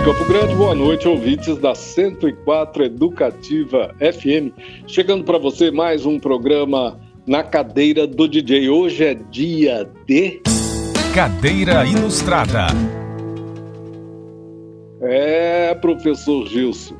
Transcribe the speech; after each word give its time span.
noite, 0.00 0.04
Campo 0.04 0.24
Grande. 0.24 0.54
Boa 0.54 0.74
noite, 0.74 1.08
ouvintes 1.08 1.58
da 1.58 1.74
104 1.74 2.84
Educativa 2.84 3.94
FM. 3.98 4.52
Chegando 4.86 5.24
para 5.24 5.38
você 5.38 5.70
mais 5.70 6.06
um 6.06 6.18
programa 6.18 6.98
na 7.26 7.42
cadeira 7.42 8.06
do 8.06 8.26
DJ. 8.26 8.68
Hoje 8.68 9.04
é 9.04 9.14
dia 9.14 9.88
de. 10.06 10.40
Cadeira 11.14 11.84
Ilustrada. 11.84 12.66
É, 15.00 15.74
professor 15.74 16.46
Gilson. 16.46 16.96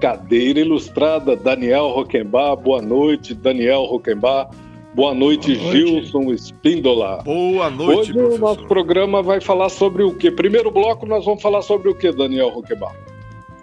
Cadeira 0.00 0.60
Ilustrada, 0.60 1.36
Daniel 1.36 1.88
Roquembar. 1.88 2.56
Boa 2.56 2.82
noite, 2.82 3.34
Daniel 3.34 3.84
Roquembar. 3.84 4.50
Boa 4.96 5.12
noite, 5.12 5.54
Boa 5.54 5.72
noite. 5.72 5.86
Gilson 5.86 6.32
Espíndola. 6.32 7.22
Boa 7.22 7.68
noite, 7.68 7.98
Hoje 8.00 8.12
professor. 8.14 8.34
o 8.34 8.38
nosso 8.38 8.66
programa 8.66 9.22
vai 9.22 9.42
falar 9.42 9.68
sobre 9.68 10.02
o 10.02 10.14
quê? 10.14 10.30
Primeiro 10.30 10.70
bloco 10.70 11.04
nós 11.04 11.22
vamos 11.22 11.42
falar 11.42 11.60
sobre 11.60 11.90
o 11.90 11.94
quê, 11.94 12.10
Daniel 12.10 12.48
Roquembar? 12.48 12.96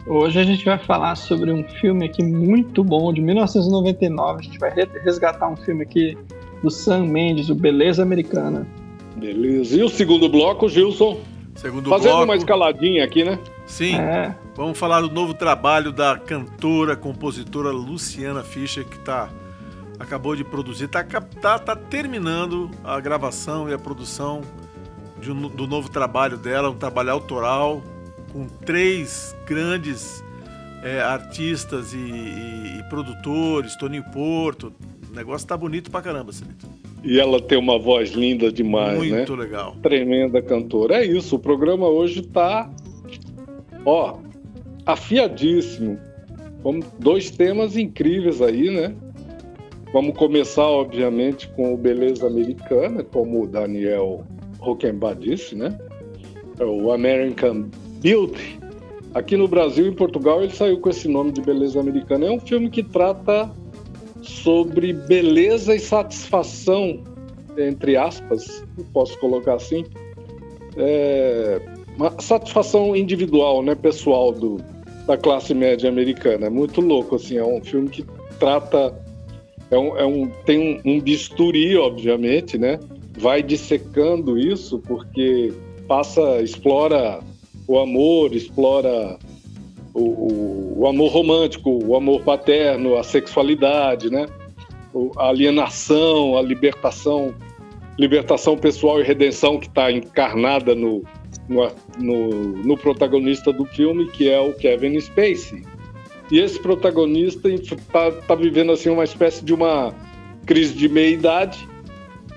Hoje 0.05 0.39
a 0.39 0.43
gente 0.43 0.63
vai 0.63 0.77
falar 0.77 1.15
sobre 1.15 1.51
um 1.51 1.63
filme 1.63 2.05
aqui 2.05 2.21
muito 2.21 2.83
bom, 2.83 3.11
de 3.11 3.19
1999. 3.19 4.39
A 4.39 4.43
gente 4.43 4.59
vai 4.59 4.71
resgatar 5.03 5.49
um 5.49 5.55
filme 5.55 5.81
aqui 5.81 6.15
do 6.61 6.69
Sam 6.69 7.07
Mendes, 7.07 7.49
o 7.49 7.55
Beleza 7.55 8.03
Americana. 8.03 8.67
Beleza. 9.15 9.75
E 9.75 9.81
o 9.81 9.89
segundo 9.89 10.29
bloco, 10.29 10.69
Gilson? 10.69 11.17
Segundo 11.55 11.89
Fazendo 11.89 12.11
bloco. 12.11 12.25
uma 12.25 12.35
escaladinha 12.35 13.03
aqui, 13.03 13.23
né? 13.23 13.39
Sim. 13.65 13.95
É. 13.95 14.35
Vamos 14.55 14.77
falar 14.77 15.01
do 15.01 15.09
novo 15.09 15.33
trabalho 15.33 15.91
da 15.91 16.15
cantora, 16.15 16.95
compositora 16.95 17.71
Luciana 17.71 18.43
Fischer, 18.43 18.85
que 18.85 18.97
está 18.97 19.29
acabou 19.99 20.35
de 20.35 20.43
produzir, 20.43 20.85
está 20.85 21.03
tá, 21.03 21.59
tá 21.59 21.75
terminando 21.75 22.69
a 22.83 22.99
gravação 22.99 23.69
e 23.69 23.73
a 23.73 23.77
produção 23.77 24.41
um, 25.31 25.47
do 25.47 25.67
novo 25.67 25.89
trabalho 25.89 26.37
dela, 26.37 26.69
um 26.69 26.75
trabalho 26.75 27.11
autoral, 27.11 27.81
com 28.31 28.47
três 28.47 29.35
grandes 29.45 30.23
é, 30.83 30.99
artistas 30.99 31.93
e, 31.93 31.97
e, 31.97 32.79
e, 32.79 32.83
produtores, 32.89 33.75
Toninho 33.75 34.03
Porto. 34.11 34.73
O 35.09 35.15
negócio 35.15 35.47
tá 35.47 35.55
bonito 35.55 35.89
pra 35.89 36.01
caramba, 36.01 36.31
Celito. 36.33 36.67
E 37.03 37.19
ela 37.19 37.41
tem 37.41 37.57
uma 37.57 37.77
voz 37.77 38.11
linda 38.11 38.51
demais, 38.51 38.97
Muito 38.97 39.11
né? 39.11 39.17
Muito 39.17 39.35
legal. 39.35 39.75
Tremenda 39.81 40.41
cantora. 40.41 40.95
É 40.95 41.05
isso, 41.05 41.35
o 41.35 41.39
programa 41.39 41.87
hoje 41.87 42.21
tá, 42.21 42.69
ó, 43.85 44.17
afiadíssimo. 44.85 45.99
Vamos, 46.63 46.85
dois 46.97 47.29
temas 47.29 47.75
incríveis 47.75 48.41
aí, 48.41 48.69
né? 48.69 48.95
Vamos 49.93 50.17
começar, 50.17 50.65
obviamente, 50.65 51.47
com 51.49 51.71
o 51.71 51.77
Beleza 51.77 52.25
Americana, 52.25 53.03
como 53.03 53.43
o 53.43 53.47
Daniel 53.47 54.23
Rockenbach 54.57 55.19
disse, 55.19 55.55
né? 55.55 55.77
É 56.59 56.65
o 56.65 56.91
American 56.91 57.69
Beauty. 58.01 58.59
Aqui 59.13 59.37
no 59.37 59.47
Brasil 59.47 59.85
e 59.85 59.89
em 59.89 59.93
Portugal 59.93 60.41
ele 60.41 60.51
saiu 60.51 60.79
com 60.79 60.89
esse 60.89 61.07
nome 61.07 61.31
de 61.31 61.41
Beleza 61.41 61.79
Americana. 61.79 62.25
É 62.25 62.31
um 62.31 62.39
filme 62.39 62.71
que 62.71 62.81
trata 62.81 63.51
sobre 64.23 64.93
beleza 64.93 65.75
e 65.75 65.79
satisfação, 65.79 67.03
entre 67.55 67.95
aspas, 67.95 68.65
posso 68.91 69.19
colocar 69.19 69.55
assim, 69.55 69.85
é 70.75 71.61
uma 71.95 72.19
satisfação 72.19 72.95
individual, 72.95 73.61
né, 73.61 73.75
pessoal 73.75 74.31
do, 74.31 74.57
da 75.05 75.15
classe 75.15 75.53
média 75.53 75.87
americana. 75.87 76.47
É 76.47 76.49
muito 76.49 76.81
louco, 76.81 77.15
assim, 77.15 77.37
é 77.37 77.45
um 77.45 77.63
filme 77.63 77.89
que 77.89 78.03
trata 78.39 79.02
é 79.73 79.79
um, 79.79 79.97
é 79.97 80.05
um, 80.05 80.27
tem 80.45 80.81
um, 80.85 80.93
um 80.93 80.99
bisturi, 80.99 81.75
obviamente, 81.75 82.57
né? 82.57 82.79
Vai 83.17 83.41
dissecando 83.41 84.37
isso 84.37 84.79
porque 84.79 85.53
passa, 85.87 86.41
explora 86.41 87.19
o 87.67 87.79
amor, 87.79 88.35
explora 88.35 89.17
o, 89.93 89.99
o, 89.99 90.73
o, 90.79 90.87
amor 90.87 91.11
romântico, 91.11 91.83
o 91.85 91.95
amor 91.95 92.21
paterno, 92.21 92.97
a 92.97 93.03
sexualidade, 93.03 94.09
né? 94.09 94.27
a 95.17 95.29
alienação, 95.29 96.37
a 96.37 96.41
libertação, 96.41 97.33
libertação 97.97 98.57
pessoal 98.57 98.99
e 98.99 99.03
redenção 99.03 99.59
que 99.59 99.67
está 99.67 99.91
encarnada 99.91 100.75
no, 100.75 101.03
no, 101.47 101.71
no, 101.97 102.29
no, 102.63 102.77
protagonista 102.77 103.51
do 103.51 103.65
filme, 103.65 104.07
que 104.11 104.29
é 104.29 104.39
o 104.39 104.53
Kevin 104.53 104.99
Spacey. 104.99 105.63
E 106.31 106.39
esse 106.39 106.59
protagonista 106.59 107.49
está 107.49 108.11
tá 108.11 108.35
vivendo 108.35 108.71
assim 108.71 108.89
uma 108.89 109.03
espécie 109.03 109.43
de 109.43 109.53
uma 109.53 109.93
crise 110.45 110.73
de 110.73 110.87
meia 110.89 111.09
idade 111.09 111.67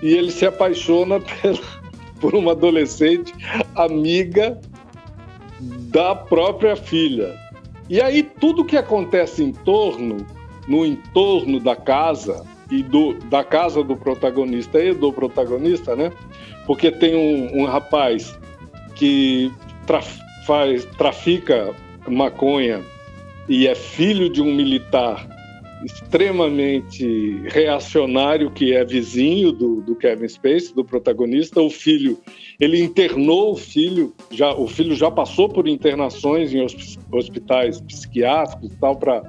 e 0.02 0.14
ele 0.14 0.30
se 0.30 0.44
apaixona 0.44 1.20
pela, 1.42 1.58
por 2.20 2.34
uma 2.34 2.52
adolescente 2.52 3.32
amiga 3.74 4.60
da 5.60 6.14
própria 6.14 6.76
filha. 6.76 7.34
E 7.88 8.00
aí 8.00 8.22
tudo 8.22 8.64
que 8.64 8.76
acontece 8.76 9.42
em 9.42 9.52
torno, 9.52 10.26
no 10.66 10.84
entorno 10.84 11.60
da 11.60 11.76
casa 11.76 12.44
e 12.70 12.82
do, 12.82 13.14
da 13.14 13.44
casa 13.44 13.82
do 13.82 13.96
protagonista 13.96 14.82
e 14.82 14.92
do 14.92 15.12
protagonista, 15.12 15.94
né? 15.94 16.12
Porque 16.66 16.90
tem 16.90 17.14
um, 17.14 17.62
um 17.62 17.64
rapaz 17.64 18.36
que 18.96 19.52
traf, 19.86 20.18
faz, 20.44 20.84
trafica 20.98 21.72
maconha 22.08 22.82
e 23.48 23.66
é 23.66 23.74
filho 23.74 24.28
de 24.28 24.42
um 24.42 24.54
militar 24.54 25.26
extremamente 25.84 27.40
reacionário 27.44 28.50
que 28.50 28.74
é 28.74 28.84
vizinho 28.84 29.52
do, 29.52 29.80
do, 29.82 29.94
Kevin 29.94 30.28
Spacey, 30.28 30.74
do 30.74 30.84
protagonista. 30.84 31.60
O 31.60 31.70
filho, 31.70 32.18
ele 32.58 32.82
internou 32.82 33.52
o 33.52 33.56
filho, 33.56 34.14
já 34.30 34.52
o 34.54 34.66
filho 34.66 34.94
já 34.96 35.10
passou 35.10 35.48
por 35.48 35.68
internações 35.68 36.52
em 36.52 36.66
hospitais 37.12 37.80
psiquiátricos 37.80 38.72
e 38.72 38.76
tal 38.76 38.96
para 38.96 39.22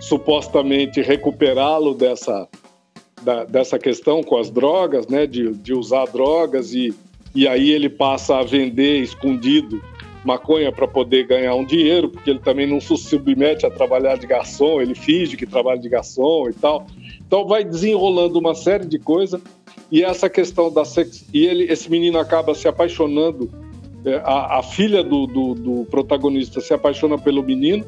supostamente 0.00 1.00
recuperá-lo 1.00 1.94
dessa 1.94 2.48
da, 3.22 3.44
dessa 3.44 3.78
questão 3.78 4.22
com 4.22 4.36
as 4.36 4.50
drogas, 4.50 5.06
né, 5.06 5.26
de, 5.26 5.50
de 5.52 5.72
usar 5.72 6.06
drogas 6.06 6.74
e 6.74 6.92
e 7.34 7.48
aí 7.48 7.72
ele 7.72 7.88
passa 7.88 8.36
a 8.36 8.44
vender 8.44 9.00
escondido 9.00 9.82
maconha 10.24 10.72
para 10.72 10.88
poder 10.88 11.26
ganhar 11.26 11.54
um 11.54 11.64
dinheiro, 11.64 12.08
porque 12.08 12.30
ele 12.30 12.38
também 12.38 12.66
não 12.66 12.80
se 12.80 12.96
submete 12.96 13.66
a 13.66 13.70
trabalhar 13.70 14.16
de 14.16 14.26
garçom, 14.26 14.80
ele 14.80 14.94
finge 14.94 15.36
que 15.36 15.46
trabalha 15.46 15.78
de 15.78 15.88
garçom 15.88 16.48
e 16.48 16.52
tal. 16.54 16.86
Então 17.26 17.46
vai 17.46 17.62
desenrolando 17.62 18.38
uma 18.38 18.54
série 18.54 18.86
de 18.86 18.98
coisas 18.98 19.40
e 19.92 20.02
essa 20.02 20.28
questão 20.30 20.72
da 20.72 20.84
sex... 20.84 21.24
e 21.32 21.46
ele 21.46 21.64
esse 21.64 21.90
menino 21.90 22.18
acaba 22.18 22.54
se 22.54 22.66
apaixonando 22.66 23.50
é, 24.04 24.16
a, 24.24 24.58
a 24.58 24.62
filha 24.62 25.02
do, 25.02 25.26
do, 25.26 25.54
do 25.54 25.84
protagonista 25.90 26.60
se 26.60 26.72
apaixona 26.72 27.18
pelo 27.18 27.42
menino 27.42 27.84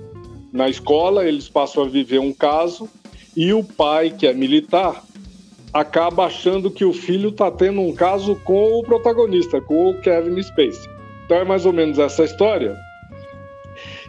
na 0.53 0.68
escola, 0.68 1.26
eles 1.26 1.48
passam 1.48 1.84
a 1.84 1.88
viver 1.88 2.18
um 2.18 2.32
caso 2.32 2.88
e 3.36 3.53
o 3.53 3.62
pai, 3.62 4.10
que 4.10 4.26
é 4.26 4.32
militar, 4.32 5.04
acaba 5.72 6.24
achando 6.24 6.70
que 6.70 6.84
o 6.84 6.92
filho 6.92 7.28
está 7.28 7.50
tendo 7.50 7.82
um 7.82 7.92
caso 7.92 8.34
com 8.44 8.78
o 8.78 8.82
protagonista, 8.82 9.60
com 9.60 9.91
o 9.91 10.00
Kevin 10.00 10.42
Spacey. 10.42 10.95
Então 11.26 11.38
é 11.38 11.44
mais 11.44 11.66
ou 11.66 11.72
menos 11.72 11.98
essa 11.98 12.25
história. 12.25 12.76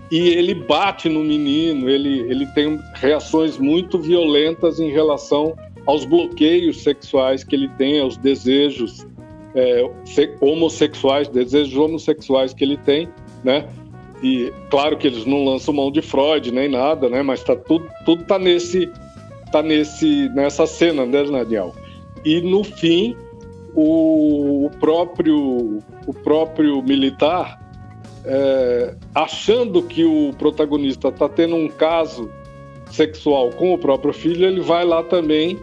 E 0.09 0.29
ele 0.29 0.53
bate 0.53 1.09
no 1.09 1.21
menino, 1.21 1.89
ele, 1.89 2.21
ele 2.31 2.45
tem 2.47 2.79
reações 2.93 3.57
muito 3.57 3.99
violentas 3.99 4.79
em 4.79 4.89
relação 4.89 5.53
aos 5.85 6.05
bloqueios 6.05 6.83
sexuais 6.83 7.43
que 7.43 7.55
ele 7.55 7.67
tem, 7.69 7.99
aos 7.99 8.15
desejos 8.15 9.05
é, 9.53 9.89
homossexuais, 10.39 11.27
desejos 11.27 11.75
homossexuais 11.75 12.53
que 12.53 12.63
ele 12.63 12.77
tem, 12.77 13.09
né? 13.43 13.67
E 14.23 14.51
claro 14.69 14.97
que 14.97 15.07
eles 15.07 15.25
não 15.25 15.43
lançam 15.43 15.73
mão 15.73 15.91
de 15.91 16.01
Freud 16.01 16.51
nem 16.51 16.69
nada, 16.69 17.09
né? 17.09 17.21
Mas 17.21 17.43
tá 17.43 17.55
tudo 17.55 17.87
tudo 18.05 18.23
tá 18.23 18.39
nesse 18.39 18.89
tá 19.51 19.61
nesse 19.61 20.29
nessa 20.29 20.65
cena, 20.65 21.05
né, 21.05 21.23
Daniel? 21.23 21.75
E 22.23 22.41
no 22.41 22.63
fim 22.63 23.15
o 23.79 24.71
próprio, 24.79 25.83
o 26.07 26.13
próprio 26.13 26.81
militar, 26.81 27.59
é, 28.25 28.95
achando 29.13 29.83
que 29.83 30.03
o 30.03 30.33
protagonista 30.39 31.09
está 31.09 31.29
tendo 31.29 31.55
um 31.55 31.67
caso 31.67 32.31
sexual 32.89 33.51
com 33.51 33.73
o 33.73 33.77
próprio 33.77 34.13
filho, 34.13 34.45
ele 34.45 34.61
vai 34.61 34.85
lá 34.85 35.03
também 35.03 35.59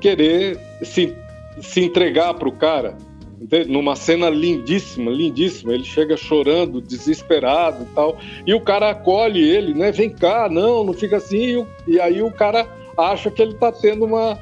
querer 0.00 0.58
se, 0.82 1.14
se 1.60 1.84
entregar 1.84 2.34
para 2.34 2.48
o 2.48 2.52
cara. 2.52 2.96
Entende? 3.40 3.70
Numa 3.70 3.94
cena 3.94 4.28
lindíssima, 4.28 5.10
lindíssima. 5.10 5.72
Ele 5.72 5.84
chega 5.84 6.16
chorando, 6.16 6.80
desesperado 6.80 7.84
e 7.84 7.94
tal. 7.94 8.16
E 8.44 8.52
o 8.52 8.60
cara 8.60 8.90
acolhe 8.90 9.48
ele, 9.48 9.74
né? 9.74 9.92
Vem 9.92 10.10
cá, 10.10 10.48
não, 10.50 10.82
não 10.82 10.92
fica 10.92 11.18
assim. 11.18 11.64
E, 11.86 11.94
e 11.94 12.00
aí 12.00 12.20
o 12.20 12.32
cara 12.32 12.66
acha 12.96 13.30
que 13.30 13.40
ele 13.40 13.52
está 13.52 13.70
tendo 13.70 14.04
uma, 14.04 14.38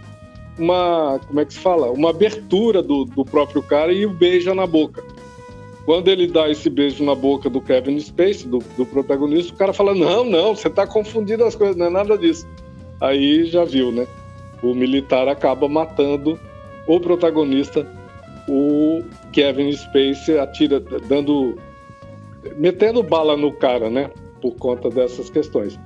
uma, 0.59 1.20
como 1.26 1.41
é 1.41 1.44
que 1.44 1.52
se 1.52 1.59
fala? 1.59 1.91
Uma 1.91 2.11
abertura 2.11 2.82
do, 2.82 3.05
do 3.05 3.25
próprio 3.25 3.62
cara 3.62 3.93
e 3.93 4.06
o 4.06 4.11
beija 4.11 4.55
na 4.55 4.67
boca. 4.67 5.05
Quando 5.87 6.09
ele 6.09 6.27
dá 6.27 6.50
esse 6.50 6.69
beijo 6.69 7.05
na 7.05 7.15
boca 7.15 7.49
do 7.49 7.61
Kevin 7.61 7.99
Spacey, 8.00 8.49
do, 8.49 8.59
do 8.77 8.85
protagonista, 8.85 9.55
o 9.55 9.56
cara 9.56 9.73
fala: 9.73 9.94
Não, 9.94 10.25
não, 10.25 10.55
você 10.55 10.67
está 10.67 10.85
confundindo 10.85 11.44
as 11.44 11.55
coisas, 11.55 11.77
não 11.77 11.87
é 11.87 11.91
nada 11.91 12.19
disso. 12.19 12.44
Aí 13.00 13.47
já 13.47 13.65
viu, 13.65 13.93
né? 13.93 14.05
O 14.65 14.75
militar 14.75 15.29
acaba 15.29 15.69
matando 15.69 16.38
o 16.88 16.99
protagonista, 16.99 17.87
o 18.49 19.05
Kevin 19.33 19.71
Spacey, 19.73 20.38
atira, 20.41 20.81
dando 20.81 21.56
metendo 22.56 23.00
bala 23.00 23.37
no 23.37 23.53
cara, 23.53 23.88
né? 23.88 24.11
Por 24.43 24.56
conta 24.56 24.91
dessas 24.91 25.31
questões. 25.31 25.79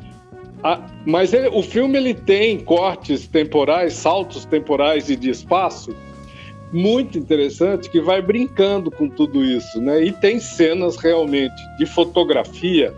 Ah, 0.62 0.86
mas 1.04 1.34
ele, 1.34 1.48
o 1.48 1.62
filme 1.62 1.98
ele 1.98 2.14
tem 2.14 2.58
cortes 2.58 3.26
temporais, 3.26 3.92
saltos 3.92 4.46
temporais 4.46 5.10
e 5.10 5.16
de 5.16 5.28
espaço 5.28 5.94
muito 6.72 7.18
interessante 7.18 7.90
que 7.90 8.00
vai 8.00 8.22
brincando 8.22 8.90
com 8.90 9.08
tudo 9.08 9.44
isso, 9.44 9.80
né? 9.80 10.04
E 10.04 10.12
tem 10.12 10.38
cenas 10.38 10.96
realmente 10.96 11.60
de 11.78 11.86
fotografia 11.86 12.94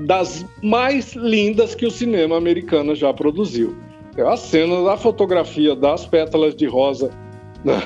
das 0.00 0.46
mais 0.62 1.14
lindas 1.14 1.74
que 1.74 1.84
o 1.84 1.90
cinema 1.90 2.36
americano 2.36 2.94
já 2.94 3.12
produziu. 3.12 3.76
É 4.16 4.22
a 4.22 4.36
cena 4.36 4.84
da 4.84 4.96
fotografia 4.96 5.74
das 5.74 6.06
pétalas 6.06 6.54
de 6.54 6.66
rosa 6.66 7.10
na, 7.64 7.82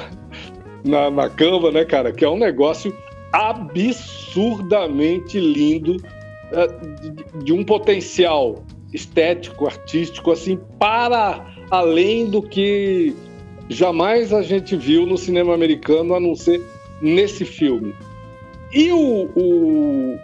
na, 0.84 1.10
na 1.10 1.30
cama, 1.30 1.70
né, 1.70 1.84
cara? 1.84 2.12
Que 2.12 2.24
é 2.24 2.28
um 2.28 2.38
negócio 2.38 2.94
absurdamente 3.32 5.40
lindo, 5.40 5.96
é, 6.52 6.66
de, 6.66 7.44
de 7.44 7.52
um 7.52 7.64
potencial 7.64 8.62
estético, 8.92 9.66
artístico, 9.66 10.30
assim, 10.30 10.58
para 10.78 11.46
além 11.70 12.28
do 12.28 12.42
que 12.42 13.16
jamais 13.68 14.32
a 14.32 14.42
gente 14.42 14.76
viu 14.76 15.06
no 15.06 15.16
cinema 15.16 15.54
americano, 15.54 16.14
a 16.14 16.20
não 16.20 16.34
ser 16.34 16.60
nesse 17.00 17.44
filme. 17.44 17.94
E 18.72 18.90
o, 18.92 19.28
o, 19.36 20.18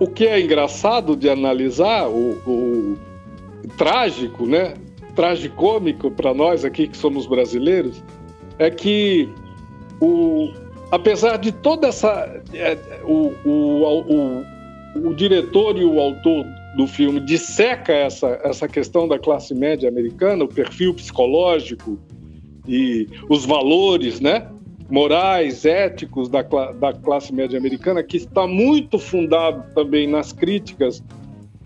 o 0.00 0.06
que 0.08 0.26
é 0.26 0.40
engraçado 0.40 1.16
de 1.16 1.28
analisar, 1.28 2.08
o, 2.08 2.32
o 2.46 2.98
trágico, 3.76 4.46
né? 4.46 4.74
Tragicômico 5.14 6.10
para 6.10 6.34
nós 6.34 6.64
aqui 6.64 6.88
que 6.88 6.96
somos 6.96 7.26
brasileiros, 7.26 8.02
é 8.58 8.70
que 8.70 9.28
o, 10.00 10.50
apesar 10.90 11.36
de 11.36 11.52
toda 11.52 11.88
essa. 11.88 12.42
É, 12.52 12.76
o, 13.04 13.32
o, 13.44 13.84
o, 13.84 15.08
o 15.08 15.14
diretor 15.14 15.76
e 15.76 15.84
o 15.84 16.00
autor 16.00 16.44
do 16.76 16.86
filme 16.86 17.20
disseca 17.20 17.92
essa, 17.92 18.40
essa 18.44 18.68
questão 18.68 19.06
da 19.06 19.18
classe 19.18 19.54
média 19.54 19.88
americana, 19.88 20.44
o 20.44 20.48
perfil 20.48 20.94
psicológico, 20.94 21.98
e 22.66 23.08
os 23.28 23.44
valores, 23.44 24.20
né? 24.20 24.48
morais, 24.90 25.64
éticos 25.64 26.28
da, 26.28 26.42
da 26.42 26.92
classe 26.92 27.32
média 27.32 27.58
americana, 27.58 28.02
que 28.02 28.18
está 28.18 28.46
muito 28.46 28.98
fundado 28.98 29.64
também 29.74 30.06
nas 30.06 30.32
críticas 30.32 31.02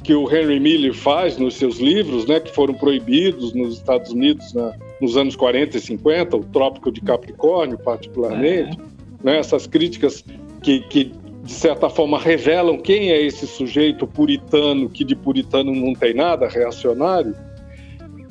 que 0.02 0.14
o 0.14 0.32
Henry 0.32 0.60
Miller 0.60 0.94
faz 0.94 1.36
nos 1.36 1.56
seus 1.56 1.78
livros, 1.78 2.26
né, 2.26 2.40
que 2.40 2.54
foram 2.54 2.74
proibidos 2.74 3.52
nos 3.52 3.74
Estados 3.74 4.12
Unidos 4.12 4.54
né, 4.54 4.72
nos 5.00 5.16
anos 5.16 5.34
40 5.34 5.76
e 5.76 5.80
50, 5.80 6.36
o 6.36 6.44
Trópico 6.44 6.92
de 6.92 7.00
Capricórnio, 7.00 7.76
particularmente, 7.78 8.78
é. 8.78 9.24
né, 9.24 9.38
essas 9.38 9.66
críticas 9.66 10.24
que, 10.62 10.80
que, 10.88 11.12
de 11.42 11.52
certa 11.52 11.90
forma, 11.90 12.18
revelam 12.18 12.78
quem 12.78 13.10
é 13.10 13.20
esse 13.20 13.46
sujeito 13.46 14.06
puritano, 14.06 14.88
que 14.88 15.04
de 15.04 15.16
puritano 15.16 15.74
não 15.74 15.92
tem 15.92 16.14
nada, 16.14 16.46
reacionário. 16.46 17.34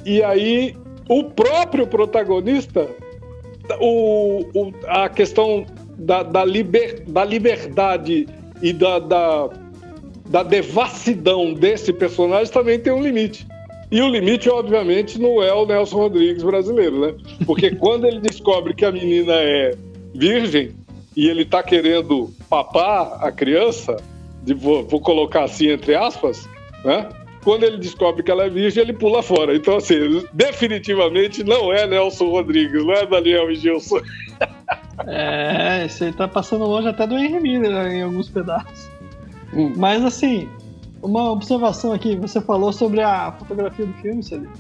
E 0.06 0.24
aí 0.24 0.74
o 1.08 1.24
próprio 1.24 1.88
protagonista, 1.88 2.90
o, 3.80 4.46
o 4.54 4.74
a 4.86 5.10
questão 5.10 5.66
da, 5.98 6.24
da, 6.24 6.46
liber, 6.46 7.04
da 7.08 7.24
liberdade 7.24 8.28
e 8.62 8.74
da, 8.74 9.00
da, 9.00 9.50
da 10.28 10.44
devassidão 10.44 11.54
desse 11.54 11.94
personagem 11.94 12.52
também 12.52 12.80
tem 12.80 12.94
um 12.94 13.02
limite. 13.02 13.48
E 13.90 14.02
o 14.02 14.10
limite, 14.10 14.50
obviamente, 14.50 15.20
não 15.20 15.42
é 15.42 15.54
o 15.54 15.66
Nelson 15.66 15.98
Rodrigues 15.98 16.44
brasileiro, 16.44 17.00
né? 17.00 17.16
Porque 17.46 17.72
quando 17.76 18.06
ele 18.06 18.20
descobre 18.20 18.74
que 18.74 18.84
a 18.84 18.92
menina 18.92 19.34
é 19.34 19.76
virgem 20.14 20.72
e 21.16 21.28
ele 21.28 21.44
está 21.44 21.64
querendo 21.64 22.30
papar 22.50 23.18
a 23.22 23.32
criança, 23.32 23.98
de, 24.44 24.54
vou, 24.54 24.84
vou 24.84 25.00
colocar 25.00 25.46
assim 25.46 25.70
entre 25.70 25.96
aspas, 25.96 26.48
né? 26.84 27.08
Quando 27.48 27.64
ele 27.64 27.78
descobre 27.78 28.22
que 28.24 28.30
ela 28.30 28.44
é 28.44 28.50
virgem, 28.50 28.84
ele 28.84 28.92
pula 28.92 29.24
fora. 29.24 29.56
Então, 29.56 29.78
assim, 29.78 30.22
definitivamente 30.34 31.46
não 31.46 31.72
é 31.72 31.88
Nelson 31.88 32.26
Rodrigues, 32.26 32.84
não 32.84 32.92
é 32.92 33.06
Daniel 33.06 33.56
Gilson. 33.56 34.02
É, 35.06 35.86
esse 35.86 36.04
aí 36.04 36.12
tá 36.12 36.28
passando 36.28 36.66
longe 36.66 36.90
até 36.90 37.08
do 37.08 37.18
Henry 37.18 37.40
Miller 37.40 37.72
né, 37.72 37.96
em 38.00 38.02
alguns 38.02 38.30
pedaços. 38.30 38.90
Hum. 39.54 39.72
Mas, 39.78 40.04
assim, 40.04 40.50
uma 41.02 41.32
observação 41.32 41.94
aqui, 41.94 42.18
você 42.18 42.42
falou 42.42 42.74
sobre 42.74 43.02
a 43.02 43.32
fotografia 43.32 43.86
do 43.86 43.94
filme, 43.94 44.22
Celino. 44.22 44.52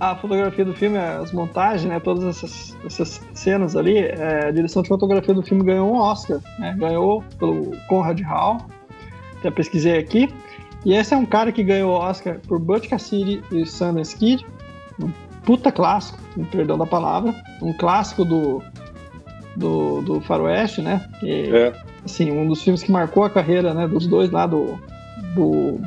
A 0.00 0.16
fotografia 0.16 0.64
do 0.64 0.74
filme, 0.74 0.98
as 0.98 1.30
montagens, 1.30 1.88
né, 1.88 2.00
todas 2.00 2.24
essas, 2.24 2.76
essas 2.84 3.22
cenas 3.34 3.76
ali, 3.76 3.98
é, 3.98 4.46
a 4.48 4.50
direção 4.50 4.82
de 4.82 4.88
fotografia 4.88 5.32
do 5.32 5.44
filme 5.44 5.62
ganhou 5.62 5.94
um 5.94 5.98
Oscar, 5.98 6.40
né, 6.58 6.74
ganhou 6.76 7.22
pelo 7.38 7.70
Conrad 7.86 8.20
Hall, 8.22 8.58
até 9.38 9.48
pesquisei 9.48 9.96
aqui, 9.96 10.28
e 10.84 10.94
esse 10.94 11.14
é 11.14 11.16
um 11.16 11.24
cara 11.24 11.50
que 11.50 11.62
ganhou 11.62 11.92
o 11.92 11.98
Oscar 11.98 12.38
por 12.46 12.58
Butch 12.58 12.88
Cassidy 12.88 13.42
e 13.50 13.64
Sundance 13.64 14.16
Kid. 14.16 14.44
Um 15.00 15.10
puta 15.44 15.72
clássico, 15.72 16.18
com 16.34 16.44
perdão 16.44 16.76
da 16.76 16.86
palavra. 16.86 17.34
Um 17.62 17.72
clássico 17.72 18.24
do, 18.24 18.62
do, 19.56 20.02
do 20.02 20.20
faroeste, 20.20 20.82
né? 20.82 21.08
E, 21.22 21.50
é. 21.54 21.72
Assim, 22.04 22.30
um 22.30 22.46
dos 22.46 22.62
filmes 22.62 22.82
que 22.82 22.92
marcou 22.92 23.24
a 23.24 23.30
carreira 23.30 23.72
né, 23.72 23.88
dos 23.88 24.06
dois 24.06 24.30
lá 24.30 24.46
do... 24.46 24.78
do 25.34 25.80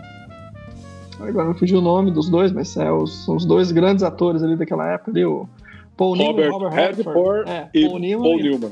agora 1.19 1.47
não 1.47 1.55
fugiu 1.55 1.77
o 1.77 1.81
nome 1.81 2.11
dos 2.11 2.27
dois, 2.27 2.51
mas 2.51 2.75
é 2.75 2.91
os, 2.91 3.25
são 3.25 3.35
os 3.35 3.45
dois 3.45 3.71
grandes 3.71 4.03
atores 4.03 4.41
ali 4.41 4.55
daquela 4.55 4.91
época 4.91 5.11
ali, 5.11 5.25
o 5.25 5.47
Paul 5.95 6.15
Newman 6.15 6.45
e 6.45 6.49
Robert 6.49 6.71
Redford. 6.71 7.49
É, 7.49 7.69
e 7.73 7.87
Paul 7.87 7.99
Newman, 7.99 8.29
Paul 8.29 8.41
Newman. 8.41 8.71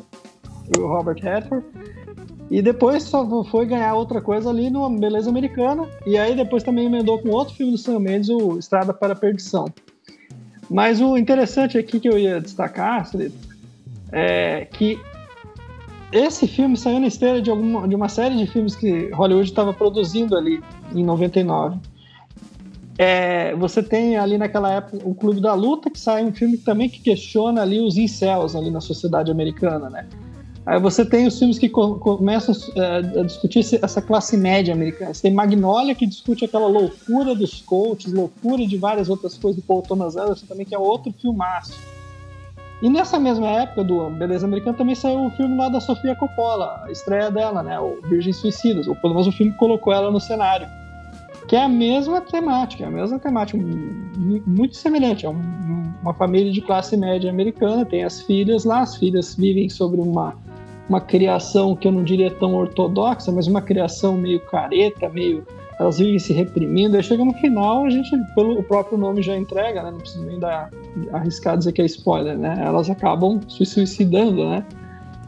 E 0.76 0.80
o 0.80 0.88
Robert 0.88 1.18
Redford. 1.22 1.66
E 2.50 2.62
depois 2.62 3.04
só 3.04 3.44
foi 3.46 3.66
ganhar 3.66 3.96
outra 3.96 4.22
coisa 4.22 4.50
ali 4.50 4.70
no 4.70 4.88
Beleza 4.90 5.30
Americana. 5.30 5.88
E 6.06 6.18
aí 6.18 6.36
depois 6.36 6.64
também 6.64 6.86
emendou 6.86 7.20
com 7.20 7.30
outro 7.30 7.56
filme 7.56 7.72
do 7.72 7.78
Sam 7.78 8.00
Mendes, 8.00 8.30
o 8.30 8.58
Estrada 8.58 8.94
para 8.94 9.14
a 9.14 9.16
Perdição. 9.16 9.66
Mas 10.70 11.02
o 11.02 11.18
interessante 11.18 11.78
aqui 11.78 12.00
que 12.00 12.08
eu 12.08 12.18
ia 12.18 12.42
destacar, 12.42 13.10
é 14.12 14.66
que 14.66 15.00
esse 16.12 16.48
filme 16.48 16.78
saiu 16.78 17.00
na 17.00 17.08
esteira 17.08 17.42
de, 17.42 17.50
alguma, 17.50 17.88
de 17.88 17.96
uma 17.96 18.08
série 18.08 18.36
de 18.38 18.48
filmes 18.48 18.76
que 18.76 19.10
Hollywood 19.10 19.50
estava 19.50 19.74
produzindo 19.74 20.38
ali 20.38 20.64
em 20.94 21.04
99. 21.04 21.78
É, 22.98 23.54
você 23.56 23.84
tem 23.84 24.16
ali 24.16 24.38
naquela 24.38 24.72
época 24.72 25.00
o 25.04 25.14
Clube 25.14 25.42
da 25.42 25.54
Luta, 25.54 25.90
que 25.90 26.00
sai 26.00 26.24
um 26.24 26.32
filme 26.32 26.58
também 26.58 26.88
que 26.88 27.02
questiona 27.02 27.62
ali 27.62 27.82
os 27.82 27.98
incels 27.98 28.56
ali 28.56 28.72
na 28.72 28.80
sociedade 28.80 29.30
americana, 29.30 29.90
né? 29.90 30.08
Aí 30.66 30.80
você 30.80 31.06
tem 31.06 31.28
os 31.28 31.38
filmes 31.38 31.60
que 31.60 31.70
começam 31.70 32.56
é, 32.76 33.20
a 33.20 33.24
discutir 33.24 33.60
essa 33.60 34.02
classe 34.02 34.36
média 34.36 34.74
americana. 34.74 35.14
Você 35.14 35.22
tem 35.22 35.34
Magnolia, 35.34 35.94
que 35.94 36.08
discute 36.08 36.46
aquela 36.46 36.68
loucura 36.68 37.36
dos 37.36 37.62
coaches, 37.62 38.12
loucura 38.12 38.66
de 38.66 38.76
várias 38.76 39.08
outras 39.08 39.38
coisas 39.38 39.62
do 39.62 39.68
Paul 39.68 39.84
Thomas 39.84 40.18
Anderson 40.18 40.48
também, 40.48 40.66
que 40.66 40.74
é 40.74 40.80
outro 40.80 41.14
filmaço. 41.22 41.78
E 42.82 42.90
nessa 42.90 43.20
mesma 43.20 43.48
época 43.48 43.84
do 43.84 44.10
Beleza 44.10 44.48
Americana 44.48 44.76
também 44.76 44.96
saiu 44.96 45.26
o 45.26 45.30
filme 45.32 45.56
lá 45.56 45.70
da 45.70 45.80
Sofia 45.80 46.16
Coppola, 46.16 46.82
a 46.84 46.92
estreia 46.92 47.30
dela, 47.30 47.62
né? 47.62 47.80
O 47.80 48.02
Virgem 48.10 48.34
Suicidas, 48.34 48.88
ou 48.88 48.96
pelo 48.96 49.14
menos 49.14 49.28
o 49.28 49.32
filme 49.32 49.54
colocou 49.54 49.94
ela 49.94 50.12
no 50.12 50.20
cenário. 50.20 50.68
Que 51.48 51.56
é 51.56 51.64
a 51.64 51.70
mesma 51.70 52.22
temática, 52.22 52.84
é 52.84 52.88
a 52.88 52.92
mesma 52.92 53.20
temática, 53.20 53.58
muito 54.48 54.76
semelhante. 54.76 55.28
É 55.28 55.30
uma 55.30 56.14
família 56.16 56.52
de 56.52 56.60
classe 56.60 56.98
média 56.98 57.30
americana, 57.30 57.86
tem 57.86 58.04
as 58.04 58.22
filhas 58.22 58.66
lá, 58.66 58.80
as 58.82 58.96
filhas 58.96 59.36
vivem 59.36 59.70
sobre 59.70 60.02
uma 60.02 60.36
uma 60.88 61.02
criação 61.02 61.76
que 61.76 61.88
eu 61.88 61.92
não 61.92 62.04
diria 62.04 62.32
tão 62.32 62.54
ortodoxa, 62.54 63.32
mas 63.32 63.48
uma 63.48 63.62
criação 63.62 64.16
meio 64.16 64.40
careta, 64.40 65.10
meio 65.10 65.46
elas 65.80 65.98
vivem 65.98 66.20
se 66.20 66.32
reprimindo. 66.32 66.96
Aí 66.96 67.04
chega 67.04 67.24
no 67.24 67.34
final, 67.34 67.86
a 67.86 67.90
gente, 67.90 68.10
pelo 68.34 68.64
próprio 68.64 68.98
nome 68.98 69.22
já 69.22 69.36
entrega, 69.36 69.84
né? 69.84 69.92
Não 69.92 70.00
precisa 70.00 70.26
nem 70.26 70.40
dar, 70.40 70.70
arriscar 71.12 71.58
dizer 71.58 71.74
que 71.74 71.82
é 71.82 71.86
spoiler, 71.86 72.38
né? 72.38 72.62
Elas 72.64 72.90
acabam 72.90 73.42
se 73.50 73.66
suicidando, 73.66 74.50
né? 74.50 74.66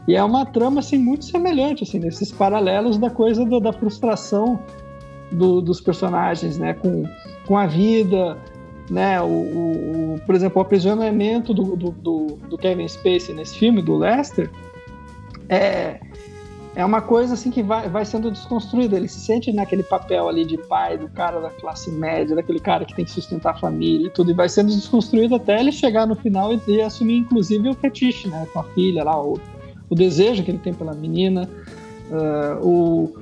E 0.06 0.16
é 0.16 0.24
uma 0.24 0.46
trama, 0.46 0.80
assim, 0.80 0.96
muito 0.96 1.26
semelhante, 1.26 1.82
assim, 1.82 1.98
nesses 1.98 2.32
paralelos 2.32 2.96
da 2.96 3.10
coisa 3.10 3.44
do, 3.44 3.60
da 3.60 3.74
frustração 3.74 4.58
do, 5.30 5.60
dos 5.60 5.82
personagens, 5.82 6.56
né? 6.56 6.72
Com, 6.72 7.04
com 7.46 7.58
a 7.58 7.66
vida, 7.66 8.38
né? 8.88 9.20
O, 9.20 9.26
o, 9.26 10.14
o 10.14 10.20
por 10.24 10.34
exemplo, 10.34 10.60
o 10.60 10.62
aprisionamento 10.62 11.52
do, 11.52 11.76
do, 11.76 12.38
do 12.48 12.56
Kevin 12.56 12.88
Spacey 12.88 13.34
nesse 13.34 13.58
filme, 13.58 13.82
do 13.82 13.98
Lester, 13.98 14.50
é, 15.48 16.00
é 16.76 16.84
uma 16.84 17.00
coisa 17.00 17.34
assim 17.34 17.50
que 17.50 17.62
vai, 17.62 17.88
vai 17.88 18.04
sendo 18.04 18.30
desconstruída. 18.30 18.96
Ele 18.96 19.08
se 19.08 19.18
sente 19.20 19.52
naquele 19.52 19.82
papel 19.82 20.28
ali 20.28 20.44
de 20.44 20.56
pai, 20.56 20.96
do 20.96 21.08
cara 21.08 21.40
da 21.40 21.50
classe 21.50 21.90
média, 21.90 22.36
daquele 22.36 22.60
cara 22.60 22.84
que 22.84 22.94
tem 22.94 23.04
que 23.04 23.10
sustentar 23.10 23.50
a 23.54 23.58
família 23.58 24.06
e 24.06 24.10
tudo, 24.10 24.30
e 24.30 24.34
vai 24.34 24.48
sendo 24.48 24.68
desconstruído 24.68 25.34
até 25.34 25.58
ele 25.58 25.72
chegar 25.72 26.06
no 26.06 26.14
final 26.14 26.52
e, 26.54 26.60
e 26.68 26.80
assumir, 26.80 27.18
inclusive, 27.18 27.68
o 27.68 27.74
fetiche, 27.74 28.28
né? 28.28 28.46
Com 28.52 28.60
a 28.60 28.64
filha 28.64 29.02
lá, 29.02 29.20
o, 29.20 29.40
o 29.90 29.94
desejo 29.94 30.44
que 30.44 30.50
ele 30.50 30.58
tem 30.58 30.72
pela 30.72 30.94
menina, 30.94 31.48
uh, 32.10 32.64
o, 32.64 33.12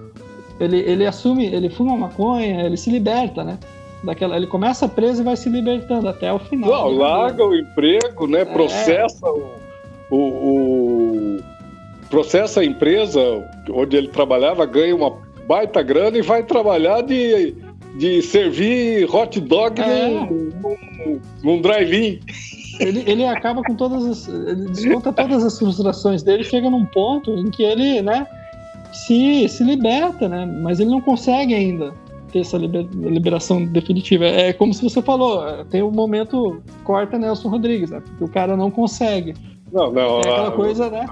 ele, 0.61 0.79
ele 0.81 1.07
assume, 1.07 1.47
ele 1.47 1.71
fuma 1.71 1.97
maconha, 1.97 2.63
ele 2.63 2.77
se 2.77 2.91
liberta, 2.91 3.43
né? 3.43 3.59
Daquela, 4.05 4.37
ele 4.37 4.47
começa 4.47 4.87
preso 4.87 5.23
e 5.23 5.25
vai 5.25 5.37
se 5.37 5.49
libertando 5.49 6.09
até 6.09 6.31
o 6.31 6.39
final. 6.39 6.71
Não, 6.71 6.99
larga 6.99 7.43
o 7.43 7.57
emprego, 7.57 8.27
né? 8.27 8.43
É. 8.43 8.45
Processa 8.45 9.27
o, 10.11 10.17
o 10.17 11.39
processa 12.11 12.61
a 12.61 12.65
empresa 12.65 13.21
onde 13.71 13.97
ele 13.97 14.09
trabalhava, 14.09 14.65
ganha 14.67 14.95
uma 14.95 15.17
baita 15.47 15.83
grana 15.83 16.19
e 16.19 16.23
vai 16.23 16.43
trabalhar 16.43 17.03
de, 17.03 17.55
de 17.99 18.23
servir 18.23 19.09
hot 19.15 19.41
dog 19.41 19.81
é. 19.81 20.09
num, 20.09 20.51
num, 20.63 21.21
num 21.43 21.61
drive-in. 21.61 22.21
Ele, 22.81 23.03
ele 23.07 23.25
acaba 23.25 23.63
com 23.63 23.75
todas 23.75 24.05
as. 24.05 24.29
Ele 24.29 24.69
desconta 24.69 25.13
todas 25.13 25.45
as 25.45 25.59
frustrações 25.59 26.23
dele, 26.23 26.45
chega 26.45 26.69
num 26.69 26.85
ponto 26.85 27.33
em 27.33 27.51
que 27.51 27.63
ele, 27.63 28.03
né, 28.03 28.27
se, 28.93 29.49
se 29.49 29.65
liberta, 29.65 30.29
né? 30.29 30.45
Mas 30.45 30.79
ele 30.79 30.91
não 30.91 31.01
consegue 31.01 31.55
ainda 31.55 31.93
ter 32.33 32.41
essa 32.41 32.59
liberação 32.59 33.65
definitiva. 33.65 34.27
É 34.27 34.53
como 34.53 34.75
se 34.75 34.83
você 34.83 35.01
falou, 35.01 35.65
tem 35.67 35.81
o 35.81 35.89
um 35.89 35.93
momento 35.93 36.63
corta 36.85 37.19
Nelson 37.19 37.49
Rodrigues, 37.49 37.91
né? 37.91 38.01
Porque 38.01 38.25
o 38.25 38.29
cara 38.29 38.57
não 38.57 38.71
consegue. 38.71 39.35
Não, 39.73 39.91
não. 39.91 40.19
É 40.19 40.21
aquela 40.21 40.51
coisa, 40.51 40.91
né? 40.91 41.07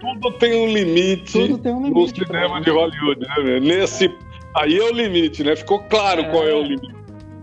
Tudo 0.00 0.32
tem 0.32 0.54
um 0.54 0.72
limite, 0.72 1.32
tudo 1.32 1.58
tem 1.58 1.72
um 1.72 1.82
limite 1.84 2.20
no 2.20 2.26
cinema 2.26 2.60
de 2.60 2.70
Hollywood, 2.70 3.20
né? 3.20 3.60
Nesse. 3.60 4.10
Aí 4.56 4.78
é 4.78 4.84
o 4.84 4.92
limite, 4.92 5.44
né? 5.44 5.56
Ficou 5.56 5.80
claro 5.80 6.22
é... 6.22 6.30
qual 6.30 6.46
é 6.46 6.54
o 6.54 6.62
limite. 6.62 6.94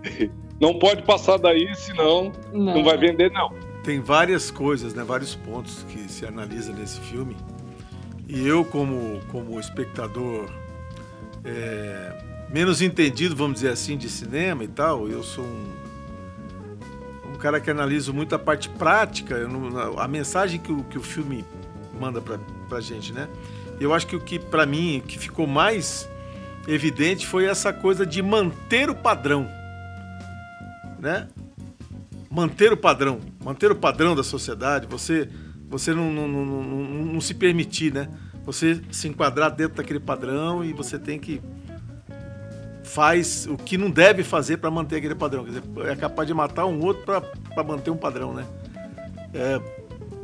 Não 0.59 0.79
pode 0.79 1.03
passar 1.03 1.37
daí, 1.37 1.75
senão 1.75 2.31
não. 2.53 2.75
não 2.75 2.83
vai 2.83 2.97
vender, 2.97 3.29
não. 3.29 3.51
Tem 3.83 3.99
várias 3.99 4.49
coisas, 4.49 4.93
né? 4.93 5.03
Vários 5.03 5.35
pontos 5.35 5.83
que 5.89 6.09
se 6.09 6.25
analisa 6.25 6.71
nesse 6.71 6.97
filme. 7.01 7.35
E 8.25 8.47
eu, 8.47 8.63
como, 8.63 9.19
como 9.29 9.59
espectador 9.59 10.49
é, 11.43 12.17
menos 12.49 12.81
entendido, 12.81 13.35
vamos 13.35 13.55
dizer 13.55 13.69
assim, 13.69 13.97
de 13.97 14.09
cinema 14.09 14.63
e 14.63 14.67
tal, 14.67 15.07
eu 15.07 15.21
sou 15.21 15.43
um, 15.43 17.33
um 17.33 17.37
cara 17.37 17.59
que 17.59 17.69
analiso 17.69 18.13
muito 18.13 18.33
a 18.33 18.39
parte 18.39 18.69
prática, 18.69 19.47
não, 19.47 19.99
a 19.99 20.07
mensagem 20.07 20.59
que 20.59 20.71
o, 20.71 20.83
que 20.85 20.97
o 20.97 21.03
filme 21.03 21.45
manda 21.95 22.21
pra, 22.21 22.39
pra 22.69 22.79
gente, 22.79 23.13
né? 23.13 23.27
Eu 23.79 23.93
acho 23.93 24.07
que 24.07 24.15
o 24.15 24.19
que, 24.19 24.39
para 24.39 24.65
mim, 24.65 25.01
que 25.05 25.17
ficou 25.17 25.45
mais 25.47 26.09
evidente 26.67 27.27
foi 27.27 27.45
essa 27.45 27.71
coisa 27.71 28.05
de 28.05 28.21
manter 28.21 28.89
o 28.89 28.95
padrão, 28.95 29.47
né? 30.99 31.27
Manter 32.29 32.73
o 32.73 32.77
padrão, 32.77 33.19
manter 33.43 33.71
o 33.71 33.75
padrão 33.75 34.15
da 34.15 34.23
sociedade, 34.23 34.87
você, 34.87 35.29
você 35.69 35.93
não, 35.93 36.11
não, 36.11 36.27
não, 36.27 36.45
não, 36.45 37.05
não 37.05 37.21
se 37.21 37.33
permitir, 37.33 37.93
né? 37.93 38.09
Você 38.45 38.81
se 38.91 39.07
enquadrar 39.07 39.51
dentro 39.51 39.77
daquele 39.77 39.99
padrão 39.99 40.63
e 40.63 40.73
você 40.73 40.99
tem 40.99 41.19
que 41.19 41.41
faz 42.83 43.47
o 43.47 43.57
que 43.57 43.77
não 43.77 43.89
deve 43.89 44.23
fazer 44.23 44.57
para 44.57 44.69
manter 44.69 44.97
aquele 44.97 45.15
padrão. 45.15 45.43
Quer 45.43 45.49
dizer, 45.49 45.63
é 45.91 45.95
capaz 45.95 46.27
de 46.27 46.33
matar 46.33 46.65
um 46.65 46.79
outro 46.81 47.03
para 47.03 47.63
manter 47.63 47.89
um 47.89 47.97
padrão, 47.97 48.33
né? 48.33 48.45
É, 49.33 49.59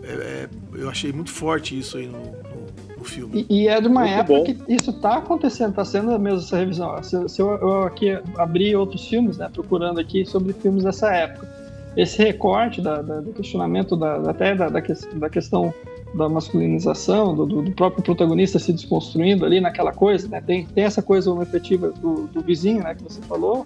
é, 0.04 0.12
é, 0.12 0.50
eu 0.74 0.90
achei 0.90 1.12
muito 1.12 1.32
forte 1.32 1.78
isso 1.78 1.98
aí 1.98 2.08
no, 2.08 2.20
no, 2.20 2.98
no 2.98 3.04
filme. 3.04 3.46
E, 3.50 3.64
e, 3.64 3.68
é 3.68 3.80
de 3.80 3.88
uma 3.88 4.02
muito 4.02 4.14
época 4.14 4.38
bom. 4.38 4.44
que 4.66 4.74
isso 4.74 4.92
está 4.92 5.18
acontecendo, 5.18 5.72
está 5.72 5.86
sendo 5.86 6.18
mesmo 6.20 6.40
essa 6.40 6.58
revisão. 6.58 7.02
Se, 7.04 7.30
se 7.30 7.42
eu, 7.42 7.50
eu, 7.58 7.84
aqui 7.84 8.18
abri 8.38 8.76
outros 8.76 9.08
filmes, 9.08 9.38
né, 9.38 9.50
procurando 9.52 10.00
aqui 10.00 10.26
sobre 10.26 10.54
filmes 10.54 10.84
dessa 10.84 11.12
época, 11.14 11.48
esse 11.96 12.18
recorte 12.24 12.82
da, 12.82 13.02
da, 13.02 13.20
do 13.20 13.34
questionamento 13.34 13.96
da, 13.96 14.30
até 14.30 14.56
da, 14.56 14.70
da, 14.70 14.82
da 15.16 15.30
questão 15.30 15.74
da 16.14 16.28
masculinização, 16.28 17.34
do, 17.34 17.46
do, 17.46 17.72
próprio 17.72 18.04
protagonista 18.04 18.60
se 18.60 18.74
desconstruindo 18.74 19.46
ali 19.46 19.62
naquela 19.62 19.94
coisa, 19.94 20.28
né? 20.28 20.42
Tem, 20.42 20.66
tem 20.66 20.84
essa 20.84 21.02
coisa 21.02 21.32
efetiva 21.42 21.92
do, 21.92 22.28
do 22.28 22.42
vizinho, 22.42 22.84
né, 22.84 22.96
que 22.96 23.04
você 23.04 23.22
falou, 23.22 23.66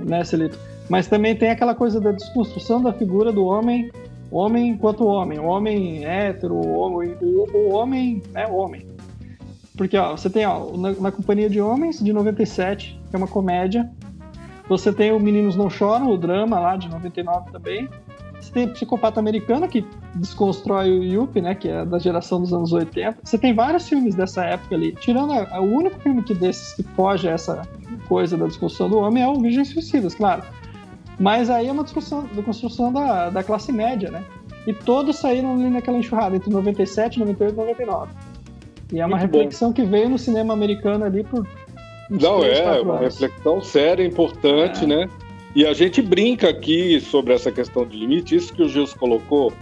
né, 0.00 0.24
Celito? 0.24 0.58
Mas 0.88 1.06
também 1.06 1.36
tem 1.36 1.50
aquela 1.50 1.74
coisa 1.74 2.00
da 2.00 2.10
desconstrução 2.12 2.82
da 2.82 2.92
figura 2.92 3.30
do 3.30 3.44
homem, 3.44 3.90
homem 4.30 4.68
enquanto 4.68 5.06
homem, 5.06 5.38
o 5.38 5.44
homem 5.44 6.04
hétero, 6.04 6.54
o 6.54 6.78
homem, 6.78 7.16
o, 7.20 7.56
o 7.56 7.72
homem, 7.72 8.22
né, 8.32 8.46
o 8.46 8.54
homem. 8.56 8.86
Porque, 9.76 9.96
ó, 9.96 10.16
você 10.16 10.28
tem, 10.28 10.44
ó, 10.44 10.76
na, 10.76 10.92
na 10.92 11.12
Companhia 11.12 11.48
de 11.48 11.60
Homens, 11.60 12.00
de 12.00 12.12
97, 12.12 13.00
que 13.08 13.16
é 13.16 13.18
uma 13.18 13.28
comédia, 13.28 13.90
você 14.68 14.92
tem 14.92 15.12
o 15.12 15.20
Meninos 15.20 15.56
Não 15.56 15.70
Choram, 15.70 16.10
o 16.10 16.18
drama 16.18 16.58
lá 16.58 16.76
de 16.76 16.88
99 16.88 17.52
também, 17.52 17.88
você 18.40 18.52
tem 18.52 18.68
Psicopata 18.68 19.20
Americano, 19.20 19.68
que 19.68 19.84
desconstrói 20.14 20.90
o 20.90 21.04
Yuppie, 21.04 21.40
né? 21.40 21.54
Que 21.54 21.68
é 21.68 21.84
da 21.84 21.98
geração 21.98 22.40
dos 22.40 22.52
anos 22.52 22.72
80. 22.72 23.18
Você 23.22 23.36
tem 23.36 23.54
vários 23.54 23.88
filmes 23.88 24.14
dessa 24.14 24.44
época 24.44 24.74
ali. 24.74 24.92
Tirando 24.92 25.32
a, 25.32 25.56
a, 25.56 25.60
o 25.60 25.70
único 25.70 25.98
filme 26.00 26.22
que 26.22 26.34
desses 26.34 26.74
que 26.74 26.82
foge 26.82 27.28
a 27.28 27.32
essa 27.32 27.62
coisa 28.08 28.36
da 28.36 28.46
desconstrução 28.46 28.88
do 28.88 28.98
homem 28.98 29.22
é 29.22 29.28
o 29.28 29.40
Virgens 29.40 29.68
Suicidas, 29.68 30.14
claro. 30.14 30.42
Mas 31.18 31.50
aí 31.50 31.66
é 31.68 31.72
uma 31.72 31.82
discussão 31.82 32.28
da 32.32 32.42
construção 32.42 32.92
da, 32.92 33.30
da 33.30 33.42
classe 33.42 33.72
média, 33.72 34.10
né? 34.10 34.24
E 34.66 34.72
todos 34.72 35.16
saíram 35.16 35.54
ali 35.54 35.68
naquela 35.68 35.98
enxurrada, 35.98 36.36
entre 36.36 36.50
97, 36.50 37.18
98 37.18 37.54
e 37.54 37.56
99. 37.56 38.12
E 38.92 39.00
é 39.00 39.06
uma 39.06 39.16
Muito 39.16 39.32
reflexão 39.32 39.68
bom. 39.68 39.74
que 39.74 39.82
veio 39.82 40.08
no 40.08 40.18
cinema 40.18 40.52
americano 40.54 41.04
ali 41.04 41.24
por. 41.24 41.46
Não, 42.10 42.42
é, 42.42 42.80
uma 42.80 42.98
reflexão 42.98 43.60
séria, 43.60 44.04
importante, 44.04 44.84
é. 44.84 44.86
né? 44.86 45.10
E 45.54 45.66
a 45.66 45.72
gente 45.72 46.00
brinca 46.00 46.48
aqui 46.48 47.00
sobre 47.00 47.34
essa 47.34 47.50
questão 47.50 47.86
de 47.86 47.96
limite, 47.96 48.36
isso 48.36 48.52
que 48.52 48.62
o 48.62 48.68
Gilson 48.68 48.96
colocou 48.98 49.52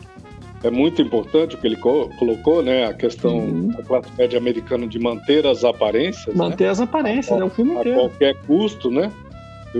é 0.62 0.70
muito 0.70 1.00
importante 1.00 1.54
o 1.54 1.58
que 1.58 1.66
ele 1.66 1.76
colocou, 1.76 2.62
né? 2.62 2.86
A 2.86 2.94
questão 2.94 3.38
uhum. 3.38 3.68
da 3.68 3.82
classe 3.82 4.08
média 4.18 4.38
americana 4.38 4.86
de 4.86 4.98
manter 4.98 5.46
as 5.46 5.64
aparências. 5.64 6.34
Né? 6.34 6.34
Manter 6.34 6.64
né? 6.64 6.70
as 6.70 6.80
aparências, 6.80 7.40
é 7.40 7.44
o 7.44 7.50
filme 7.50 7.72
inteiro. 7.72 8.00
A 8.00 8.08
qualquer 8.08 8.36
custo, 8.46 8.90
né? 8.90 9.12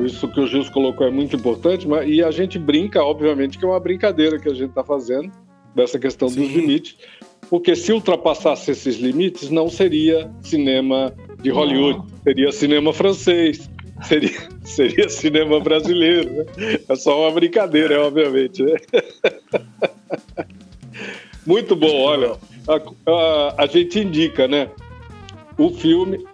Isso 0.04 0.28
que 0.28 0.40
o 0.40 0.46
Gilson 0.46 0.72
colocou 0.72 1.06
é 1.06 1.10
muito 1.10 1.36
importante, 1.36 1.86
mas, 1.86 2.08
e 2.08 2.22
a 2.22 2.30
gente 2.30 2.58
brinca, 2.58 3.02
obviamente, 3.02 3.58
que 3.58 3.64
é 3.64 3.68
uma 3.68 3.80
brincadeira 3.80 4.38
que 4.38 4.48
a 4.48 4.54
gente 4.54 4.70
está 4.70 4.84
fazendo 4.84 5.30
dessa 5.74 5.98
questão 5.98 6.28
Sim. 6.28 6.42
dos 6.42 6.52
limites, 6.52 6.96
porque 7.48 7.76
se 7.76 7.92
ultrapassasse 7.92 8.70
esses 8.70 8.96
limites, 8.96 9.50
não 9.50 9.68
seria 9.68 10.30
cinema 10.42 11.14
de 11.42 11.50
Hollywood, 11.50 11.98
não. 11.98 12.06
seria 12.24 12.52
cinema 12.52 12.92
francês, 12.92 13.70
seria, 14.02 14.48
seria 14.64 15.08
cinema 15.08 15.60
brasileiro. 15.60 16.30
Né? 16.32 16.78
É 16.88 16.96
só 16.96 17.22
uma 17.22 17.30
brincadeira, 17.30 18.04
obviamente. 18.04 18.62
Né? 18.62 18.76
Muito 21.46 21.76
bom, 21.76 22.02
olha. 22.02 22.36
A, 22.66 23.10
a, 23.10 23.62
a, 23.62 23.66
gente 23.66 24.00
indica, 24.00 24.48
né? 24.48 24.68
O 25.56 25.70
filme, 25.70 26.26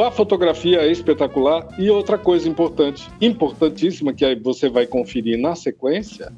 a 0.00 0.10
fotografia 0.10 0.80
é 0.80 0.90
espetacular 0.90 1.68
e 1.78 1.90
outra 1.90 2.16
coisa 2.16 2.48
importante, 2.48 3.06
importantíssima, 3.20 4.12
que 4.12 4.34
você 4.36 4.68
vai 4.68 4.86
conferir 4.86 5.38
na 5.38 5.54
sequência, 5.54 6.32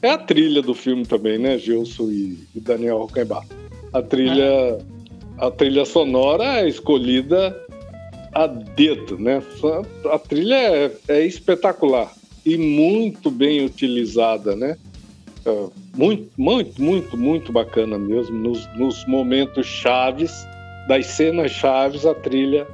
é 0.00 0.10
a 0.10 0.18
trilha 0.18 0.62
do 0.62 0.74
filme 0.74 1.04
também, 1.04 1.38
né, 1.38 1.58
Gilson 1.58 2.10
e, 2.10 2.38
e 2.54 2.60
Daniel 2.60 2.98
Rockenbach. 2.98 3.46
A 3.92 4.02
trilha, 4.02 4.78
a 5.38 5.50
trilha 5.50 5.84
sonora 5.84 6.60
é 6.60 6.68
escolhida 6.68 7.54
a 8.32 8.46
dedo, 8.46 9.18
né? 9.18 9.42
A 10.10 10.18
trilha 10.18 10.54
é, 10.56 10.92
é 11.08 11.24
espetacular 11.24 12.12
e 12.44 12.56
muito 12.58 13.30
bem 13.30 13.64
utilizada, 13.64 14.56
né? 14.56 14.76
É, 15.46 15.66
muito, 15.96 16.30
muito, 16.36 16.82
muito, 16.82 17.16
muito 17.16 17.52
bacana 17.52 17.98
mesmo. 17.98 18.36
Nos, 18.36 18.66
nos 18.76 19.06
momentos 19.06 19.66
chaves, 19.66 20.32
das 20.88 21.06
cenas 21.06 21.50
chaves, 21.50 22.04
a 22.06 22.14
trilha 22.14 22.66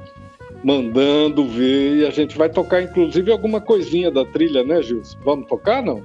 mandando 0.63 1.47
ver. 1.47 1.97
E 1.97 2.05
a 2.05 2.11
gente 2.11 2.37
vai 2.37 2.49
tocar, 2.49 2.81
inclusive, 2.81 3.31
alguma 3.31 3.59
coisinha 3.59 4.11
da 4.11 4.25
trilha, 4.25 4.63
né, 4.63 4.81
Gilson? 4.81 5.17
Vamos 5.23 5.47
tocar, 5.47 5.81
não? 5.81 6.03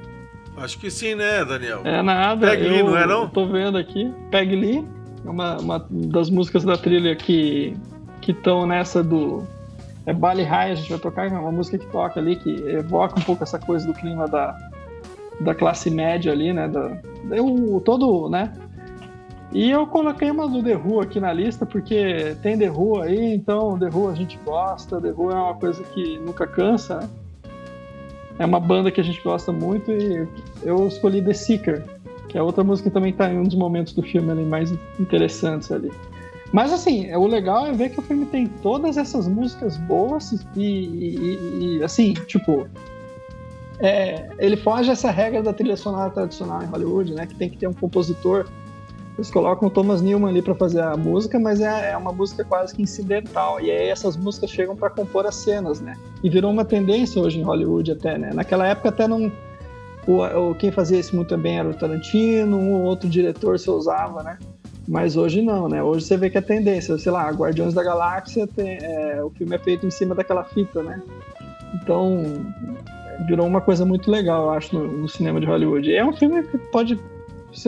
Acho 0.57 0.79
que 0.79 0.91
sim, 0.91 1.15
né, 1.15 1.45
Daniel? 1.45 1.83
É 1.85 2.03
nada. 2.03 2.47
Peg 2.47 2.63
Lee, 2.63 2.83
não 2.83 2.97
é 2.97 3.07
não? 3.07 3.29
Tô 3.29 3.47
vendo 3.47 3.77
aqui. 3.77 4.11
Peg 4.31 4.57
Lee, 4.57 4.85
uma, 5.25 5.59
uma 5.59 5.87
das 5.91 6.31
músicas 6.31 6.65
da 6.65 6.77
trilha 6.77 7.15
que 7.15 7.77
que 8.23 8.33
estão 8.33 8.67
nessa 8.67 9.05
do 9.05 9.47
é 10.05 10.13
Bali 10.13 10.43
High, 10.43 10.73
a 10.73 10.75
gente 10.75 10.91
vai 10.91 10.99
tocar 10.99 11.29
uma 11.29 11.53
música 11.53 11.79
que 11.79 11.87
toca 11.87 12.19
ali 12.19 12.37
que 12.37 12.51
evoca 12.69 13.19
um 13.19 13.23
pouco 13.23 13.43
essa 13.43 13.59
coisa 13.59 13.87
do 13.87 13.93
clima 13.93 14.27
da, 14.27 14.57
da 15.41 15.55
classe 15.55 15.91
média 15.91 16.33
ali, 16.33 16.53
né? 16.53 16.69
Da, 16.69 16.97
o, 17.41 17.81
todo, 17.81 18.29
né? 18.29 18.53
E 19.53 19.71
eu 19.71 19.87
coloquei 19.87 20.31
uma 20.31 20.49
do 20.49 20.63
The 20.63 20.77
Who 20.77 21.01
aqui 21.01 21.21
na 21.21 21.33
lista, 21.33 21.65
porque 21.65 22.37
tem 22.43 22.59
The 22.59 22.71
Who 22.71 23.01
aí, 23.01 23.35
então 23.35 23.79
The 23.79 23.89
Who 23.89 24.11
a 24.11 24.15
gente 24.15 24.39
gosta, 24.45 25.01
The 25.01 25.13
Who 25.13 25.31
é 25.31 25.35
uma 25.35 25.55
coisa 25.55 25.83
que 25.85 26.19
nunca 26.19 26.47
cansa, 26.47 27.01
né? 27.01 27.09
É 28.39 28.45
uma 28.45 28.61
banda 28.61 28.91
que 28.91 29.01
a 29.01 29.05
gente 29.05 29.23
gosta 29.23 29.51
muito 29.51 29.91
e 29.91 30.29
eu 30.63 30.87
escolhi 30.87 31.23
The 31.23 31.33
Seeker, 31.33 31.85
que 32.29 32.37
é 32.37 32.43
outra 32.43 32.63
música 32.63 32.91
que 32.91 32.95
também 32.95 33.11
está 33.11 33.33
em 33.33 33.39
um 33.39 33.45
dos 33.45 33.55
momentos 33.55 33.95
do 33.95 34.03
filme 34.03 34.31
ali 34.31 34.45
mais 34.45 34.75
interessantes 35.01 35.73
ali. 35.73 35.91
Mas 36.53 36.73
assim, 36.73 37.13
o 37.15 37.27
legal 37.27 37.67
é 37.67 37.73
ver 37.73 37.91
que 37.91 37.99
o 37.99 38.03
filme 38.03 38.27
tem 38.27 38.47
todas 38.47 38.97
essas 38.97 39.27
músicas 39.27 39.77
boas 39.77 40.33
e, 40.55 40.61
e, 40.61 41.79
e 41.79 41.83
assim, 41.83 42.13
tipo, 42.13 42.69
é, 43.79 44.29
ele 44.39 44.57
foge 44.57 44.91
essa 44.91 45.11
regra 45.11 45.43
da 45.43 45.53
trilha 45.53 45.77
sonora 45.77 46.11
tradicional 46.11 46.63
em 46.63 46.67
Hollywood, 46.67 47.15
né? 47.15 47.27
Que 47.27 47.35
tem 47.35 47.49
que 47.49 47.57
ter 47.57 47.67
um 47.67 47.73
compositor. 47.73 48.47
Eles 49.17 49.31
colocam 49.31 49.69
o 49.69 49.71
Thomas 49.71 50.03
Newman 50.03 50.29
ali 50.29 50.43
para 50.43 50.55
fazer 50.55 50.83
a 50.83 50.97
música, 50.97 51.39
mas 51.39 51.61
é, 51.61 51.93
é, 51.93 51.97
uma 51.97 52.13
música 52.13 52.45
quase 52.45 52.75
que 52.75 52.83
incidental. 52.83 53.59
E 53.61 53.71
aí 53.71 53.89
essas 53.89 54.17
músicas 54.17 54.51
chegam 54.51 54.77
para 54.77 54.91
compor 54.91 55.27
as 55.27 55.37
cenas, 55.37 55.81
né? 55.81 55.95
E 56.23 56.29
virou 56.29 56.51
uma 56.51 56.65
tendência 56.65 57.21
hoje 57.21 57.41
em 57.41 57.43
Hollywood 57.43 57.93
até, 57.93 58.19
né? 58.19 58.31
Naquela 58.35 58.67
época 58.67 58.91
até 58.91 59.09
não 59.09 59.33
o, 60.07 60.55
quem 60.55 60.71
fazia 60.71 61.01
isso 61.01 61.17
muito 61.17 61.37
bem 61.37 61.59
era 61.59 61.69
o 61.69 61.75
Tarantino, 61.75 62.57
um 62.57 62.75
ou 62.75 62.83
outro 62.83 63.09
diretor 63.09 63.59
se 63.59 63.69
usava, 63.69 64.23
né? 64.23 64.39
Mas 64.87 65.17
hoje 65.17 65.43
não, 65.43 65.69
né? 65.69 65.83
Hoje 65.83 66.07
você 66.07 66.17
vê 66.17 66.31
que 66.31 66.39
é 66.39 66.41
tendência, 66.41 66.97
sei 66.97 67.11
lá, 67.11 67.29
Guardiões 67.31 67.75
da 67.75 67.83
Galáxia, 67.83 68.47
tem, 68.47 68.79
é, 68.81 69.21
o 69.25 69.31
filme 69.31 69.57
é 69.57 69.59
feito 69.59 69.85
em 69.85 69.91
cima 69.91 70.15
daquela 70.15 70.45
fita, 70.45 70.81
né? 70.81 71.03
Então, 71.75 72.23
virou 73.27 73.47
uma 73.47 73.61
coisa 73.61 73.85
muito 73.85 74.09
legal, 74.09 74.45
eu 74.45 74.51
acho, 74.51 74.77
no, 74.79 74.87
no 74.87 75.09
cinema 75.09 75.41
de 75.41 75.47
Hollywood. 75.47 75.93
É 75.93 76.05
um 76.05 76.13
filme 76.13 76.41
que 76.45 76.57
pode 76.57 77.01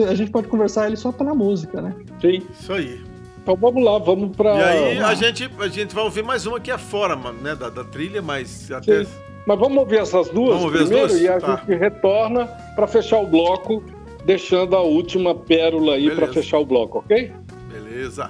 a 0.07 0.15
gente 0.15 0.31
pode 0.31 0.47
conversar 0.47 0.87
ele 0.87 0.97
só 0.97 1.11
pela 1.11 1.33
música, 1.33 1.81
né? 1.81 1.95
Sim. 2.21 2.41
Isso 2.51 2.73
aí. 2.73 3.01
Então 3.41 3.55
vamos 3.55 3.83
lá, 3.83 3.97
vamos 3.97 4.35
para. 4.35 4.55
E 4.55 4.63
aí 4.63 4.99
a 4.99 5.13
gente, 5.15 5.49
a 5.59 5.67
gente 5.67 5.95
vai 5.95 6.03
ouvir 6.03 6.23
mais 6.23 6.45
uma 6.45 6.59
que 6.59 6.69
é 6.69 6.77
fora, 6.77 7.15
né, 7.15 7.55
da, 7.55 7.69
da 7.69 7.83
trilha, 7.83 8.21
mas 8.21 8.69
até. 8.71 9.05
Sim. 9.05 9.11
Mas 9.47 9.57
vamos 9.57 9.77
ouvir 9.79 9.97
essas 9.97 10.29
duas 10.29 10.59
vamos 10.59 10.65
ouvir 10.65 10.79
primeiro 10.79 11.05
as 11.05 11.11
duas? 11.13 11.23
e 11.23 11.27
a 11.27 11.39
tá. 11.39 11.55
gente 11.55 11.79
retorna 11.79 12.45
para 12.75 12.85
fechar 12.85 13.17
o 13.17 13.25
bloco, 13.25 13.83
deixando 14.25 14.75
a 14.75 14.81
última 14.81 15.33
pérola 15.33 15.95
aí 15.95 16.13
para 16.13 16.27
fechar 16.27 16.59
o 16.59 16.65
bloco, 16.65 16.99
ok? 16.99 17.31
Beleza. 17.71 18.29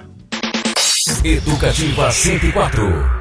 Educativa 1.22 2.10
104. 2.10 3.19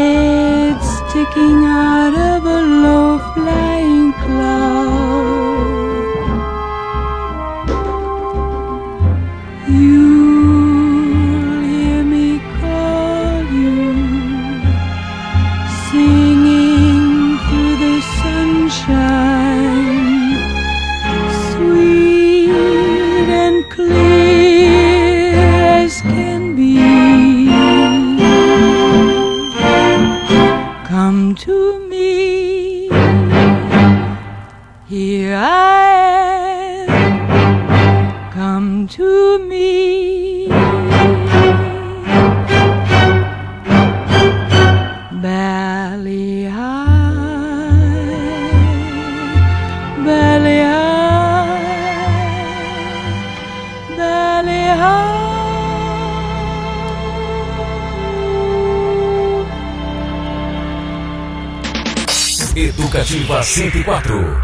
head 0.00 0.78
sticking 0.82 1.64
out 1.64 2.14
of 2.30 2.44
a 2.44 2.60
low 2.84 3.18
flat. 3.34 3.69
104. 63.30 64.39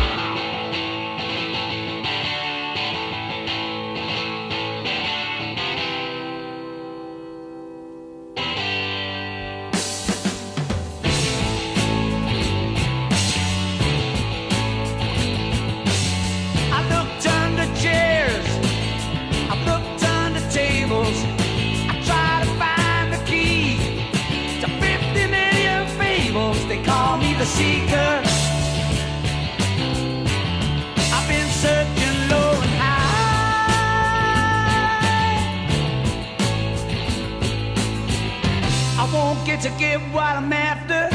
to 39.61 39.71
get 39.79 39.99
what 40.13 40.37
I'm 40.37 40.53
after 40.53 41.09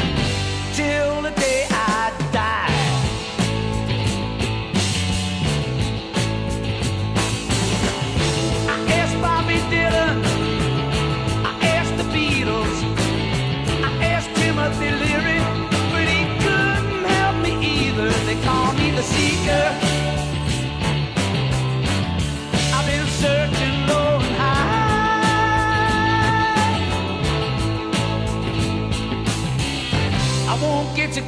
till 0.73 1.21
the 1.21 1.29
day 1.39 1.67
I 1.69 2.11
die. 2.31 2.73
I 8.67 8.77
asked 8.99 9.21
Bobby 9.21 9.59
Dylan, 9.69 10.23
I 11.45 11.67
asked 11.77 11.95
the 11.97 12.07
Beatles, 12.15 12.79
I 13.83 14.05
asked 14.05 14.33
Timothy 14.35 14.89
Leary, 14.89 15.39
but 15.91 16.07
he 16.07 16.21
couldn't 16.43 17.05
help 17.05 17.37
me 17.43 17.53
either. 17.63 18.09
They 18.25 18.41
call 18.43 18.73
me 18.73 18.89
the 18.91 19.03
seeker. 19.03 19.90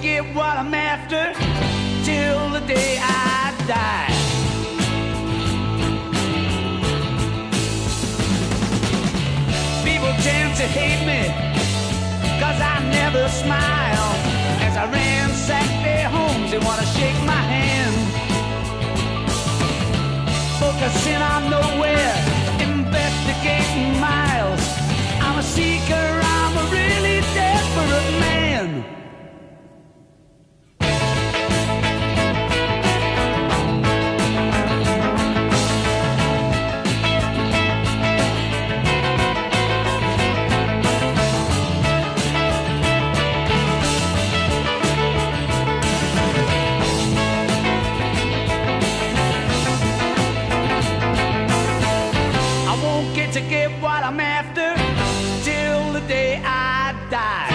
get 0.04 0.36
what 0.36 0.58
I'm 0.58 0.74
after 0.74 1.32
till 2.04 2.50
the 2.50 2.60
day 2.68 3.00
I 3.00 3.56
die. 3.72 4.12
People 9.88 10.12
tend 10.28 10.58
to 10.60 10.68
hate 10.78 11.04
me 11.08 11.24
cause 12.42 12.60
I 12.60 12.84
never 13.00 13.24
smile. 13.30 14.10
As 14.68 14.76
I 14.76 14.92
ransack 14.92 15.70
their 15.88 16.10
homes, 16.10 16.52
they 16.52 16.60
wanna 16.60 16.88
shake 16.98 17.20
my 17.24 17.44
hand. 17.56 17.96
Focusing 20.60 21.22
on 21.32 21.50
nowhere, 21.50 22.14
investigating 22.60 24.02
miles. 24.02 24.64
I'm 25.26 25.40
a 25.40 25.44
seeker, 25.44 26.08
I'm 26.36 26.54
a 26.58 26.66
really 26.76 27.22
desperate 27.40 28.20
man. 28.20 28.43
Die. 57.10 57.53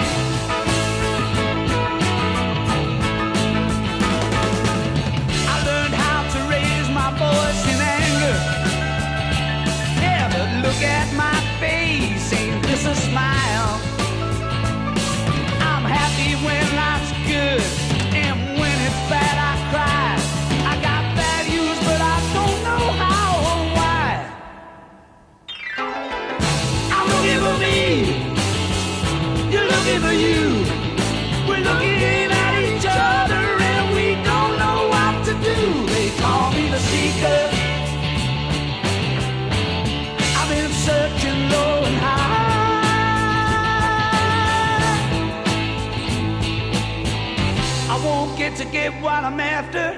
I'm 48.91 49.39
after 49.39 49.95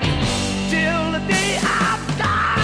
till 0.69 1.12
the 1.13 1.19
day 1.25 1.58
I 1.63 1.97
die. 2.17 2.62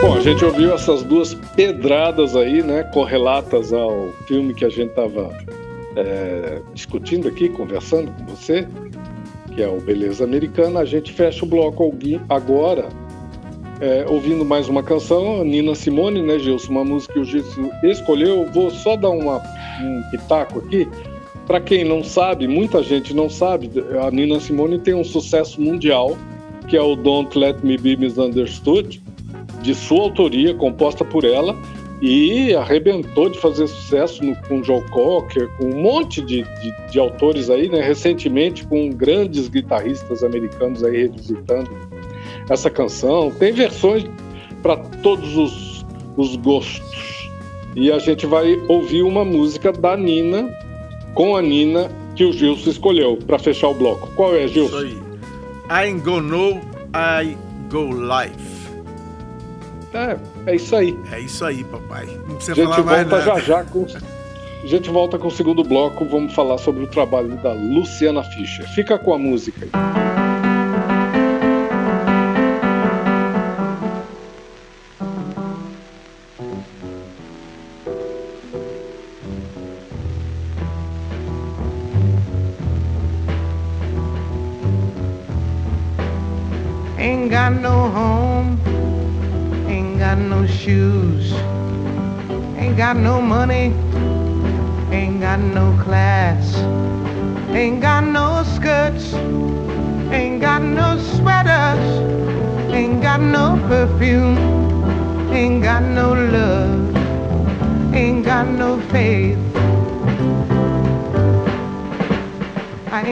Bom, 0.00 0.14
a 0.14 0.20
gente 0.20 0.42
ouviu 0.42 0.74
essas 0.74 1.02
duas 1.02 1.34
pedradas 1.34 2.34
aí, 2.34 2.62
né, 2.62 2.84
correlatas 2.84 3.74
ao 3.74 4.10
filme 4.26 4.54
que 4.54 4.64
a 4.64 4.70
gente 4.70 4.88
estava 4.90 5.30
discutindo 6.72 7.28
aqui, 7.28 7.50
conversando 7.50 8.10
com 8.12 8.24
você, 8.26 8.66
que 9.54 9.62
é 9.62 9.68
o 9.68 9.80
Beleza 9.80 10.24
Americana. 10.24 10.80
A 10.80 10.84
gente 10.86 11.12
fecha 11.12 11.44
o 11.44 11.48
bloco 11.48 11.94
agora 12.28 12.88
é, 13.80 14.06
ouvindo 14.08 14.44
mais 14.44 14.68
uma 14.68 14.82
canção, 14.82 15.44
Nina 15.44 15.74
Simone, 15.74 16.22
né, 16.22 16.38
Gilson? 16.38 16.72
Uma 16.72 16.84
música 16.84 17.12
que 17.12 17.20
o 17.20 17.24
Gilson 17.24 17.70
escolheu. 17.82 18.46
Vou 18.52 18.70
só 18.70 18.96
dar 18.96 19.10
uma, 19.10 19.38
um 19.82 20.02
pitaco 20.10 20.60
aqui. 20.60 20.88
Para 21.46 21.60
quem 21.60 21.84
não 21.84 22.02
sabe, 22.02 22.48
muita 22.48 22.82
gente 22.82 23.14
não 23.14 23.30
sabe, 23.30 23.70
a 24.04 24.10
Nina 24.10 24.40
Simone 24.40 24.78
tem 24.80 24.94
um 24.94 25.04
sucesso 25.04 25.60
mundial, 25.60 26.16
que 26.66 26.76
é 26.76 26.82
o 26.82 26.96
Don't 26.96 27.38
Let 27.38 27.58
Me 27.62 27.78
Be 27.78 27.96
Misunderstood, 27.96 29.00
de 29.62 29.74
sua 29.74 30.00
autoria, 30.00 30.54
composta 30.54 31.04
por 31.04 31.24
ela, 31.24 31.56
e 32.02 32.54
arrebentou 32.54 33.28
de 33.28 33.38
fazer 33.38 33.66
sucesso 33.68 34.24
no, 34.24 34.34
com 34.48 34.62
Joe 34.62 34.82
Cocker, 34.90 35.48
com 35.56 35.66
um 35.66 35.82
monte 35.82 36.20
de, 36.20 36.42
de, 36.42 36.90
de 36.90 36.98
autores 36.98 37.48
aí, 37.48 37.68
né? 37.68 37.80
Recentemente 37.80 38.66
com 38.66 38.90
grandes 38.90 39.48
guitarristas 39.48 40.22
americanos 40.22 40.82
aí 40.82 41.02
revisitando 41.02 41.70
essa 42.48 42.70
canção. 42.70 43.30
Tem 43.30 43.52
versões 43.52 44.04
para 44.62 44.76
todos 44.76 45.36
os, 45.36 45.86
os 46.16 46.36
gostos. 46.36 47.30
E 47.74 47.92
a 47.92 47.98
gente 47.98 48.26
vai 48.26 48.58
ouvir 48.68 49.02
uma 49.02 49.24
música 49.24 49.70
da 49.70 49.96
Nina, 49.96 50.48
com 51.14 51.36
a 51.36 51.42
Nina, 51.42 51.90
que 52.14 52.24
o 52.24 52.32
Gilson 52.32 52.70
escolheu 52.70 53.18
para 53.26 53.38
fechar 53.38 53.68
o 53.68 53.74
bloco. 53.74 54.08
Qual 54.16 54.34
é, 54.34 54.44
Isso 54.44 54.54
Gilson? 54.54 54.78
aí. 54.78 55.88
I 55.88 55.92
go 56.00 56.20
no, 56.20 56.60
I 56.94 57.36
go 57.70 57.90
life. 57.92 58.56
É, 59.92 60.16
é 60.50 60.56
isso 60.56 60.76
aí. 60.76 60.98
É 61.12 61.20
isso 61.20 61.44
aí, 61.44 61.64
papai. 61.64 62.06
Não 62.26 62.36
precisa 62.36 62.54
gente 62.54 62.68
falar 62.68 62.82
mais 62.82 63.08
volta 63.08 63.24
nada. 63.24 63.40
já 63.40 63.46
já 63.46 63.64
com. 63.64 63.86
A 64.62 64.66
gente 64.66 64.90
volta 64.90 65.18
com 65.18 65.28
o 65.28 65.30
segundo 65.30 65.62
bloco. 65.62 66.04
Vamos 66.04 66.34
falar 66.34 66.58
sobre 66.58 66.84
o 66.84 66.86
trabalho 66.86 67.36
da 67.42 67.52
Luciana 67.52 68.22
Fischer. 68.22 68.68
Fica 68.70 68.98
com 68.98 69.14
a 69.14 69.18
música 69.18 69.66
aí. 69.72 70.05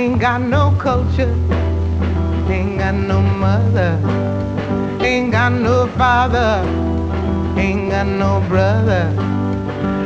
Ain't 0.05 0.21
got 0.21 0.43
no 0.43 0.65
culture. 0.79 1.35
Ain't 2.55 2.79
got 2.79 2.95
no 2.95 3.23
mother, 3.23 3.93
ain't 5.01 5.33
got 5.33 5.53
no 5.53 5.87
father, 5.97 6.53
ain't 7.57 7.91
got 7.91 8.07
no 8.07 8.33
brother, 8.51 9.05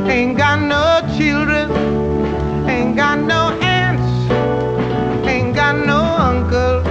ain't 0.07 0.37
got 0.37 0.57
no 0.73 0.83
children, 1.17 1.67
ain't 2.69 2.95
got 2.95 3.19
no 3.19 3.41
aunts, 3.75 4.11
ain't 5.27 5.53
got 5.53 5.75
no 5.91 5.99
uncles, 6.29 6.87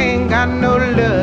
ain't 0.00 0.28
got 0.28 0.48
no 0.48 0.72
love, 0.76 1.17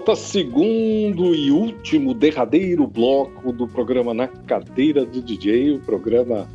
volta, 0.00 0.16
segundo 0.16 1.34
e 1.34 1.50
último, 1.50 2.14
derradeiro 2.14 2.86
bloco 2.86 3.52
do 3.52 3.68
programa 3.68 4.14
Na 4.14 4.26
Cadeira 4.26 5.04
do 5.04 5.20
DJ, 5.20 5.72
o 5.72 5.80
programa 5.80 6.48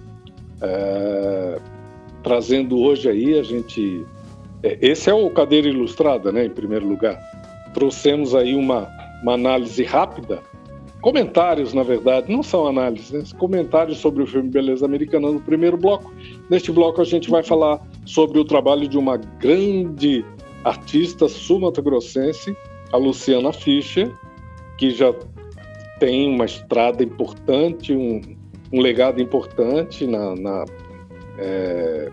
é, 0.62 1.60
trazendo 2.24 2.80
hoje 2.80 3.08
aí 3.08 3.38
a 3.38 3.44
gente. 3.44 4.04
é, 4.64 4.78
esse 4.82 5.12
é 5.12 5.14
o 5.14 5.30
Cadeira 5.30 5.68
Ilustrada, 5.68 6.32
né? 6.32 6.46
Em 6.46 6.50
primeiro 6.50 6.88
lugar. 6.88 7.20
Trouxemos 7.74 8.34
aí 8.34 8.56
uma, 8.56 8.90
uma 9.22 9.34
análise 9.34 9.84
rápida, 9.84 10.42
comentários, 11.00 11.72
na 11.72 11.84
verdade, 11.84 12.32
não 12.32 12.42
são 12.42 12.66
análises, 12.66 13.12
né? 13.12 13.24
comentários 13.38 14.00
sobre 14.00 14.24
o 14.24 14.28
filme 14.28 14.50
Beleza 14.50 14.86
Americana 14.86 15.32
no 15.32 15.40
primeiro 15.40 15.78
bloco. 15.78 16.12
Neste 16.50 16.72
bloco 16.72 17.00
a 17.00 17.06
gente 17.06 17.30
vai 17.30 17.44
falar 17.44 17.80
sobre 18.06 18.40
o 18.40 18.46
trabalho 18.46 18.88
de 18.88 18.98
uma 18.98 19.18
grande 19.18 20.26
artista 20.64 21.30
sul-mato-grossense, 21.30 22.58
a 22.92 22.98
Luciana 22.98 23.52
Fischer, 23.52 24.12
que 24.78 24.92
já 24.92 25.14
tem 26.00 26.30
uma 26.30 26.46
estrada 26.46 27.04
importante, 27.04 27.94
um, 27.94 28.22
um 28.72 28.82
legado 28.82 29.22
importante 29.22 30.06
na, 30.06 30.36
na, 30.36 30.66
é, 31.38 32.12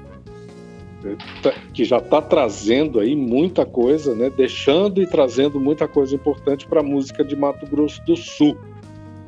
tá- 1.43 1.55
que 1.75 1.85
já 1.85 1.99
está 1.99 2.23
trazendo 2.23 3.01
aí 3.01 3.15
muita 3.17 3.67
coisa, 3.67 4.15
né? 4.15 4.31
Deixando 4.31 5.03
e 5.03 5.07
trazendo 5.07 5.59
muita 5.61 5.89
coisa 5.89 6.15
importante 6.15 6.67
para 6.67 6.81
a 6.81 6.83
música 6.85 7.25
de 7.25 7.35
Mato 7.37 7.67
Grosso 7.67 8.01
do 8.05 8.17
Sul. 8.17 8.57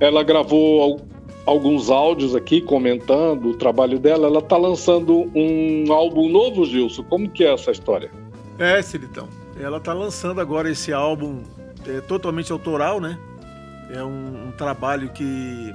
Ela 0.00 0.22
gravou 0.22 0.82
al- 0.82 1.00
alguns 1.46 1.90
áudios 1.90 2.34
aqui 2.34 2.60
comentando 2.60 3.50
o 3.50 3.54
trabalho 3.54 3.98
dela. 3.98 4.26
Ela 4.28 4.38
está 4.38 4.56
lançando 4.56 5.30
um 5.34 5.92
álbum 5.92 6.28
novo, 6.28 6.64
Gilson. 6.64 7.02
Como 7.04 7.28
que 7.28 7.44
é 7.44 7.52
essa 7.52 7.70
história? 7.72 8.10
É, 8.58 8.80
Celitão. 8.82 9.28
Ela 9.58 9.80
tá 9.80 9.92
lançando 9.92 10.40
agora 10.40 10.70
esse 10.70 10.92
álbum 10.92 11.42
é, 11.86 12.00
totalmente 12.00 12.50
autoral, 12.52 13.00
né? 13.00 13.18
É 13.90 14.02
um, 14.02 14.48
um 14.48 14.52
trabalho 14.52 15.10
que 15.10 15.74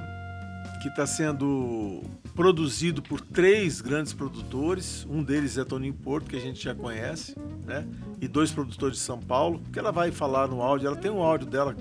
que 0.80 0.88
está 0.88 1.06
sendo 1.06 2.02
produzido 2.34 3.02
por 3.02 3.20
três 3.20 3.82
grandes 3.82 4.14
produtores. 4.14 5.06
Um 5.08 5.22
deles 5.22 5.58
é 5.58 5.64
Toninho 5.64 5.92
Porto, 5.92 6.30
que 6.30 6.36
a 6.36 6.40
gente 6.40 6.64
já 6.64 6.74
conhece, 6.74 7.36
né? 7.66 7.86
E 8.18 8.26
dois 8.26 8.50
produtores 8.50 8.96
de 8.96 9.02
São 9.02 9.18
Paulo, 9.18 9.62
que 9.70 9.78
ela 9.78 9.92
vai 9.92 10.10
falar 10.10 10.48
no 10.48 10.62
áudio. 10.62 10.86
Ela 10.86 10.96
tem 10.96 11.10
um 11.10 11.22
áudio 11.22 11.46
dela 11.46 11.76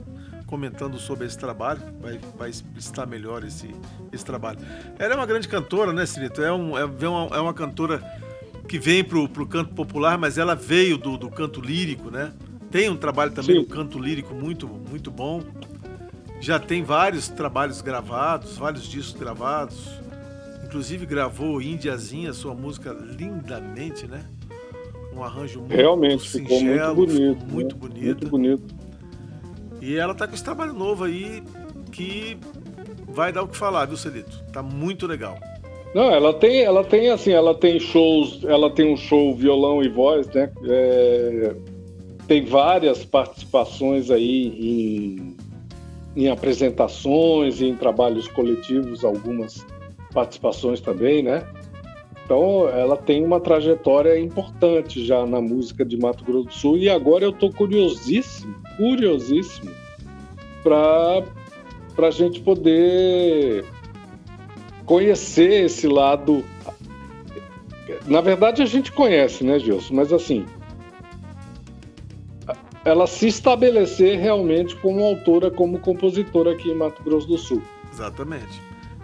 comentando 0.46 0.98
sobre 1.00 1.28
esse 1.28 1.38
trabalho, 1.38 1.80
vai, 2.02 2.20
vai 2.38 2.50
explicitar 2.50 3.08
melhor 3.08 3.44
esse, 3.46 3.74
esse 4.12 4.26
trabalho. 4.26 4.60
Ela 4.98 5.14
é 5.14 5.16
uma 5.16 5.26
grande 5.26 5.48
cantora, 5.48 5.94
né, 5.94 6.06
Cirito? 6.06 6.42
É, 6.42 6.52
um, 6.52 6.78
é, 6.78 6.86
vem 6.86 7.08
uma, 7.08 7.36
é 7.38 7.40
uma 7.40 7.54
cantora 7.54 8.04
que 8.70 8.78
vem 8.78 9.04
pro, 9.04 9.28
pro 9.28 9.48
canto 9.48 9.74
popular, 9.74 10.16
mas 10.18 10.38
ela 10.38 10.54
veio 10.54 10.96
do, 10.96 11.18
do 11.18 11.28
canto 11.30 11.60
lírico, 11.60 12.12
né? 12.12 12.32
Tem 12.70 12.88
um 12.88 12.96
trabalho 12.96 13.32
também 13.32 13.56
Sim. 13.56 13.62
no 13.64 13.68
canto 13.68 13.98
lírico 13.98 14.34
muito, 14.36 14.68
muito 14.68 15.10
bom. 15.10 15.42
Já 16.40 16.60
tem 16.60 16.84
vários 16.84 17.28
trabalhos 17.28 17.82
gravados, 17.82 18.58
vários 18.58 18.84
discos 18.84 19.20
gravados. 19.20 19.90
Inclusive 20.64 21.08
gravou 21.08 21.60
Índiazinha, 21.60 22.32
sua 22.32 22.54
música 22.54 22.94
lindamente, 22.94 24.06
né? 24.06 24.24
Um 25.16 25.24
arranjo 25.24 25.62
muito 25.62 25.76
Realmente 25.76 26.30
ficou 26.30 26.62
muito 26.62 26.96
bonito. 26.96 27.40
ficou 27.40 27.52
muito 27.52 27.76
né? 27.76 27.82
bonito. 27.82 28.06
Muito 28.06 28.30
bonito. 28.30 28.76
E 29.82 29.96
ela 29.96 30.14
tá 30.14 30.28
com 30.28 30.36
esse 30.36 30.44
trabalho 30.44 30.74
novo 30.74 31.06
aí 31.06 31.42
que 31.92 32.38
vai 33.08 33.34
dar 33.34 33.42
o 33.42 33.48
que 33.48 33.58
falar, 33.58 33.86
viu, 33.86 33.98
Celito? 33.98 34.44
Tá 34.54 34.62
muito 34.62 35.08
legal. 35.08 35.40
Não, 35.94 36.12
ela 36.12 36.34
tem, 36.34 36.62
ela 36.62 36.84
tem 36.84 37.10
assim, 37.10 37.32
ela 37.32 37.56
tem 37.56 37.80
shows, 37.80 38.44
ela 38.44 38.70
tem 38.70 38.94
um 38.94 38.98
show 38.98 39.34
violão 39.34 39.84
e 39.84 39.90
voz, 39.90 40.28
né? 40.28 40.52
É, 40.66 41.56
tem 42.28 42.46
várias 42.46 43.04
participações 43.04 44.12
aí 44.12 44.48
em, 44.48 45.36
em 46.16 46.30
apresentações, 46.30 47.60
em 47.60 47.76
trabalhos 47.76 48.28
coletivos, 48.28 49.04
algumas 49.04 49.66
participações 50.14 50.80
também, 50.80 51.24
né? 51.24 51.44
Então, 52.24 52.70
ela 52.70 52.96
tem 52.96 53.26
uma 53.26 53.40
trajetória 53.40 54.20
importante 54.20 55.04
já 55.04 55.26
na 55.26 55.42
música 55.42 55.84
de 55.84 55.98
Mato 55.98 56.24
Grosso 56.24 56.46
do 56.46 56.54
Sul 56.54 56.78
e 56.78 56.88
agora 56.88 57.26
eu 57.26 57.32
tô 57.32 57.50
curiosíssimo, 57.52 58.56
curiosíssimo 58.78 59.72
para 60.62 61.24
para 61.96 62.08
a 62.08 62.12
gente 62.12 62.40
poder 62.40 63.66
conhecer 64.90 65.66
esse 65.66 65.88
lado. 65.88 66.44
Na 68.08 68.22
verdade, 68.22 68.64
a 68.64 68.66
gente 68.66 68.92
conhece, 68.92 69.44
né, 69.44 69.60
Gilson? 69.60 69.94
Mas 69.94 70.12
assim, 70.12 70.48
ela 72.84 73.06
se 73.06 73.28
estabelecer 73.28 74.18
realmente 74.18 74.76
como 74.78 75.04
autora, 75.04 75.52
como 75.52 75.78
compositora 75.78 76.54
aqui 76.54 76.72
em 76.72 76.76
Mato 76.76 77.04
Grosso 77.04 77.28
do 77.28 77.38
Sul. 77.38 77.62
Exatamente. 77.94 78.60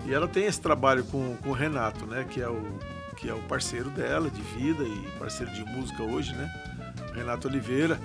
E 0.08 0.14
ela 0.14 0.28
tem 0.28 0.46
esse 0.46 0.60
trabalho 0.60 1.04
com, 1.04 1.36
com 1.44 1.50
o 1.50 1.54
Renato, 1.54 2.08
né? 2.08 2.26
Que 2.28 2.42
é 2.42 2.50
o, 2.50 2.64
que 3.16 3.30
é 3.30 3.34
o 3.36 3.40
parceiro 3.42 3.92
dela 3.92 4.28
de 4.28 4.42
vida 4.42 4.84
e 4.84 5.20
parceiro 5.20 5.54
de 5.54 5.64
música 5.66 6.02
hoje, 6.02 6.34
né? 6.34 6.50
Renato 7.14 7.48
Oliveira. 7.48 8.00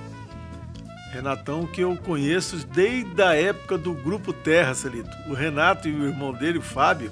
Renatão 1.13 1.67
que 1.67 1.81
eu 1.81 1.97
conheço 1.97 2.59
desde 2.67 3.23
a 3.23 3.35
época 3.35 3.79
do 3.79 3.95
Grupo 3.95 4.35
Terra, 4.35 4.75
Celito. 4.75 5.11
O 5.29 5.33
Renato 5.33 5.89
e 5.89 5.95
o 5.95 6.09
irmão 6.09 6.33
dele, 6.33 6.59
o 6.59 6.63
Fábio, 6.63 7.11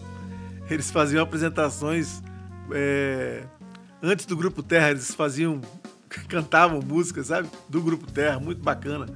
eles 0.71 0.91
faziam 0.91 1.23
apresentações 1.23 2.23
é, 2.73 3.43
antes 4.03 4.27
do 4.27 4.37
Grupo 4.37 4.63
Terra, 4.63 4.91
eles 4.91 5.15
faziam, 5.15 5.61
cantavam 6.29 6.81
músicas, 6.81 7.27
sabe? 7.29 7.49
Do 7.69 7.81
Grupo 7.83 8.11
Terra, 8.11 8.39
muito 8.39 8.63
bacana. 8.63 9.07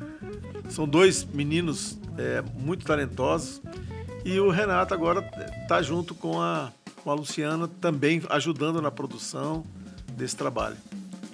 São 0.68 0.86
dois 0.86 1.24
meninos 1.24 1.98
é, 2.18 2.42
muito 2.58 2.84
talentosos. 2.84 3.60
E 4.24 4.38
o 4.38 4.50
Renato 4.50 4.94
agora 4.94 5.28
está 5.62 5.82
junto 5.82 6.14
com 6.14 6.40
a, 6.40 6.70
com 7.02 7.10
a 7.10 7.14
Luciana, 7.14 7.68
também 7.80 8.22
ajudando 8.30 8.80
na 8.80 8.90
produção 8.90 9.64
desse 10.16 10.36
trabalho. 10.36 10.76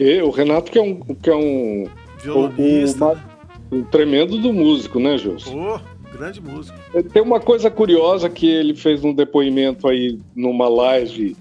E 0.00 0.22
o 0.22 0.30
Renato 0.30 0.70
que 0.72 0.78
é 0.78 0.82
um, 0.82 1.00
que 1.00 1.28
é 1.28 1.34
um, 1.36 1.86
Violonista. 2.22 3.04
O- 3.06 3.14
né? 3.14 3.22
um 3.70 3.82
tremendo 3.84 4.38
do 4.38 4.52
músico, 4.52 4.98
né, 4.98 5.18
Gilson? 5.18 5.52
Pô, 5.52 5.80
grande 6.12 6.40
músico. 6.40 6.78
Tem 7.12 7.22
uma 7.22 7.40
coisa 7.40 7.70
curiosa 7.70 8.28
que 8.28 8.48
ele 8.48 8.74
fez 8.74 9.04
um 9.04 9.12
depoimento 9.12 9.88
aí 9.88 10.18
numa 10.34 10.68
live 10.68 11.36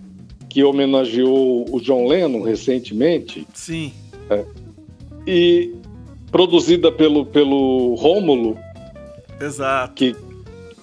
que 0.49 0.63
homenageou 0.63 1.65
o 1.69 1.79
John 1.81 2.07
Lennon 2.07 2.41
recentemente 2.41 3.45
Sim, 3.53 3.91
e 5.25 5.73
produzida 6.31 6.91
pelo, 6.91 7.25
pelo 7.25 7.95
Rômulo, 7.95 8.57
exato. 9.39 9.93
que 9.93 10.15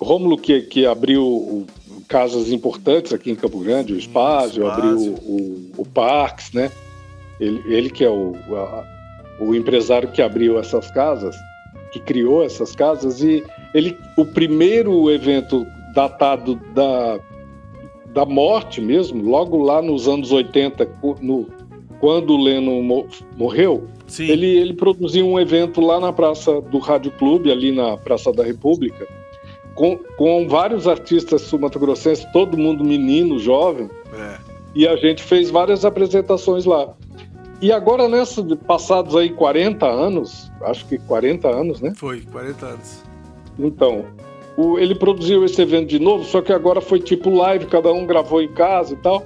Rômulo 0.01 0.37
que, 0.37 0.61
que 0.63 0.87
abriu 0.87 1.23
o- 1.25 1.67
casas 2.07 2.51
importantes 2.53 3.13
aqui 3.13 3.31
em 3.31 3.35
Campo 3.35 3.59
Grande, 3.61 3.95
o 3.95 3.99
Espásio, 3.99 4.67
abriu 4.71 5.15
o, 5.15 5.71
o 5.79 5.87
Parks, 5.87 6.53
né? 6.53 6.71
Ele, 7.41 7.61
ele 7.67 7.91
que 7.91 8.05
é 8.05 8.11
o, 8.11 8.35
a- 8.55 8.85
o 9.41 9.55
empresário 9.55 10.11
que 10.13 10.21
abriu 10.21 10.59
essas 10.59 10.91
casas, 10.91 11.35
que 11.93 11.99
criou 12.01 12.45
essas 12.45 12.75
casas, 12.75 13.23
e 13.23 13.43
ele, 13.75 13.99
o 14.17 14.25
primeiro 14.25 15.11
evento 15.11 15.67
datado 15.95 16.55
da, 16.75 17.19
da 18.07 18.25
morte 18.25 18.81
mesmo, 18.81 19.23
logo 19.23 19.63
lá 19.63 19.83
nos 19.83 20.09
anos 20.09 20.31
80, 20.33 20.87
cu- 20.87 21.17
no, 21.21 21.47
quando 22.01 22.31
o 22.35 22.43
Lennon 22.43 22.83
mo- 22.83 23.07
morreu, 23.37 23.85
Sim, 24.07 24.29
ele, 24.29 24.47
ele 24.47 24.75
produziu 24.75 25.27
um 25.27 25.39
evento 25.41 25.81
lá 25.81 25.99
na 26.01 26.13
Praça 26.13 26.61
do 26.61 26.79
Rádio 26.79 27.11
Clube, 27.13 27.51
ali 27.51 27.73
na 27.73 27.97
Praça 27.97 28.33
da 28.33 28.45
República, 28.45 29.07
com, 29.75 29.97
com 30.17 30.47
vários 30.49 30.87
artistas 30.87 31.43
sul-mato-grossenses, 31.43 32.25
todo 32.33 32.57
mundo 32.57 32.85
menino, 32.85 33.39
jovem, 33.39 33.91
é, 34.13 34.39
e 34.75 34.87
a 34.87 34.97
gente 34.97 35.23
fez 35.23 35.51
várias 35.51 35.85
apresentações 35.85 36.65
lá. 36.65 36.93
E 37.63 37.73
agora, 37.73 38.09
nessa, 38.09 38.45
passados 38.57 39.17
aí 39.17 39.31
40 39.31 39.87
anos, 39.87 40.51
acho 40.63 40.85
que 40.87 40.99
40 40.99 41.49
anos, 41.49 41.81
né? 41.81 41.93
foi, 41.97 42.21
40 42.21 42.67
anos. 42.67 43.04
Então, 43.59 44.05
o- 44.57 44.79
ele 44.79 44.95
produziu 44.95 45.45
esse 45.45 45.61
evento 45.61 45.89
de 45.89 45.99
novo, 45.99 46.25
só 46.25 46.41
que 46.41 46.53
agora 46.53 46.81
foi 46.81 47.01
tipo 47.01 47.31
live, 47.31 47.67
cada 47.67 47.93
um 47.93 48.07
gravou 48.07 48.43
em 48.43 48.49
casa 48.49 48.95
e 48.95 48.97
tal. 48.97 49.25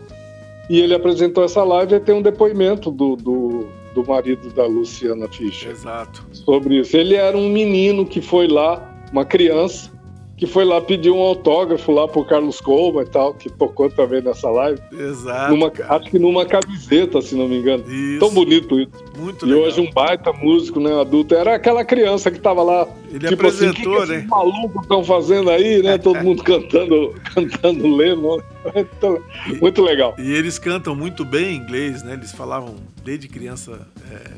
E 0.71 0.81
ele 0.81 0.95
apresentou 0.95 1.45
essa 1.45 1.65
live 1.65 1.95
e 1.95 2.01
tem 2.01 2.15
um 2.15 2.21
depoimento 2.23 2.91
do, 2.91 3.17
do, 3.17 3.67
do 3.95 4.07
marido 4.07 4.51
da 4.51 4.67
Luciana 4.67 5.27
Fischer 5.29 5.71
Exato. 5.71 6.27
sobre 6.33 6.79
isso. 6.79 6.95
Ele 6.97 7.15
era 7.15 7.37
um 7.37 7.49
menino 7.49 8.05
que 8.05 8.21
foi 8.21 8.47
lá, 8.47 8.87
uma 9.11 9.25
criança, 9.25 9.91
que 10.39 10.47
foi 10.47 10.65
lá 10.65 10.81
pedir 10.81 11.11
um 11.11 11.19
autógrafo 11.21 11.91
lá 11.91 12.07
pro 12.07 12.25
Carlos 12.25 12.61
Colma 12.61 13.03
e 13.03 13.07
tal, 13.07 13.35
que 13.35 13.51
tocou 13.51 13.91
também 13.91 14.23
nessa 14.23 14.49
live. 14.49 14.81
Exato. 14.93 15.51
Numa, 15.53 15.73
acho 15.89 16.11
que 16.11 16.19
numa 16.19 16.47
camiseta, 16.47 17.21
se 17.21 17.35
não 17.35 17.49
me 17.49 17.59
engano. 17.59 17.83
Isso. 17.93 18.21
Tão 18.21 18.31
bonito 18.31 18.79
isso. 18.79 18.91
Muito 19.19 19.45
E 19.45 19.49
legal. 19.49 19.65
hoje 19.67 19.81
um 19.81 19.91
baita 19.91 20.33
músico, 20.33 20.79
né, 20.79 20.99
adulto. 21.01 21.35
Era 21.35 21.57
aquela 21.57 21.85
criança 21.85 22.31
que 22.31 22.39
tava 22.39 22.63
lá, 22.63 22.87
Ele 23.11 23.27
tipo 23.29 23.47
assim, 23.49 23.73
que, 23.73 23.81
apresentou, 23.83 23.97
que 23.97 24.13
esses 24.13 24.23
né? 24.23 24.27
malucos 24.29 24.83
estão 24.83 25.03
fazendo 25.03 25.51
aí, 25.51 25.83
né? 25.83 25.99
Todo 25.99 26.23
mundo 26.23 26.43
cantando, 26.45 27.15
cantando 27.35 27.97
Lennon. 27.97 28.39
Então, 28.77 29.19
Muito 29.61 29.83
legal. 29.83 30.15
E 30.19 30.33
eles 30.33 30.59
cantam 30.59 30.95
muito 30.95 31.25
bem 31.25 31.57
inglês, 31.57 32.03
né? 32.05 32.13
Eles 32.13 32.31
falavam 32.31 32.77
desde 33.05 33.27
criança 33.27 33.89
é, 34.11 34.31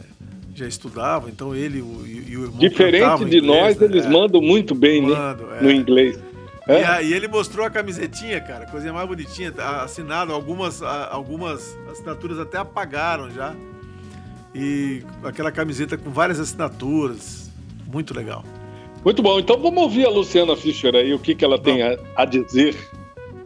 já 0.55 0.67
estudavam, 0.67 1.29
então 1.29 1.55
ele 1.55 1.81
o- 1.81 2.05
e, 2.07 2.31
e 2.33 2.37
o 2.37 2.43
irmão 2.45 2.59
Diferente 2.59 3.25
de 3.25 3.39
inglês, 3.39 3.45
nós, 3.45 3.77
né? 3.79 3.87
eles 3.87 4.05
É, 4.05 4.09
mandam 4.09 4.41
muito 4.41 4.75
bem 4.75 5.01
né, 5.03 5.09
mandam, 5.09 5.55
é. 5.55 5.63
no 5.63 5.71
inglês. 5.71 6.19
E, 6.69 6.73
É? 6.73 7.05
e 7.05 7.13
ele 7.13 7.27
mostrou 7.29 7.65
a 7.67 7.71
camisetinha, 7.71 8.41
cara, 8.41 8.67
coisa 8.67 8.93
mais 8.93 9.09
bonitinha, 9.09 9.51
tá 9.51 9.83
assinado, 9.83 10.33
algumas, 10.33 10.83
a- 10.83 11.09
algumas 11.11 11.77
assinaturas 11.91 12.39
até 12.39 12.59
apagaram 12.59 13.31
já. 13.31 13.55
E 14.55 15.03
aquela 15.25 15.51
camiseta 15.53 15.97
com 15.97 16.11
várias 16.11 16.41
assinaturas, 16.41 17.51
muito 17.87 18.13
legal. 18.15 18.45
Muito 19.05 19.23
bom. 19.23 19.39
Então 19.39 19.57
vamos 19.59 19.83
ouvir 19.83 20.05
a 20.05 20.11
Luciana 20.11 20.55
Fischer 20.57 20.95
aí, 20.95 21.15
o 21.15 21.19
que, 21.19 21.35
que 21.35 21.45
ela 21.45 21.59
tem 21.59 21.83
a, 21.83 21.97
a 22.17 22.25
dizer. 22.25 22.77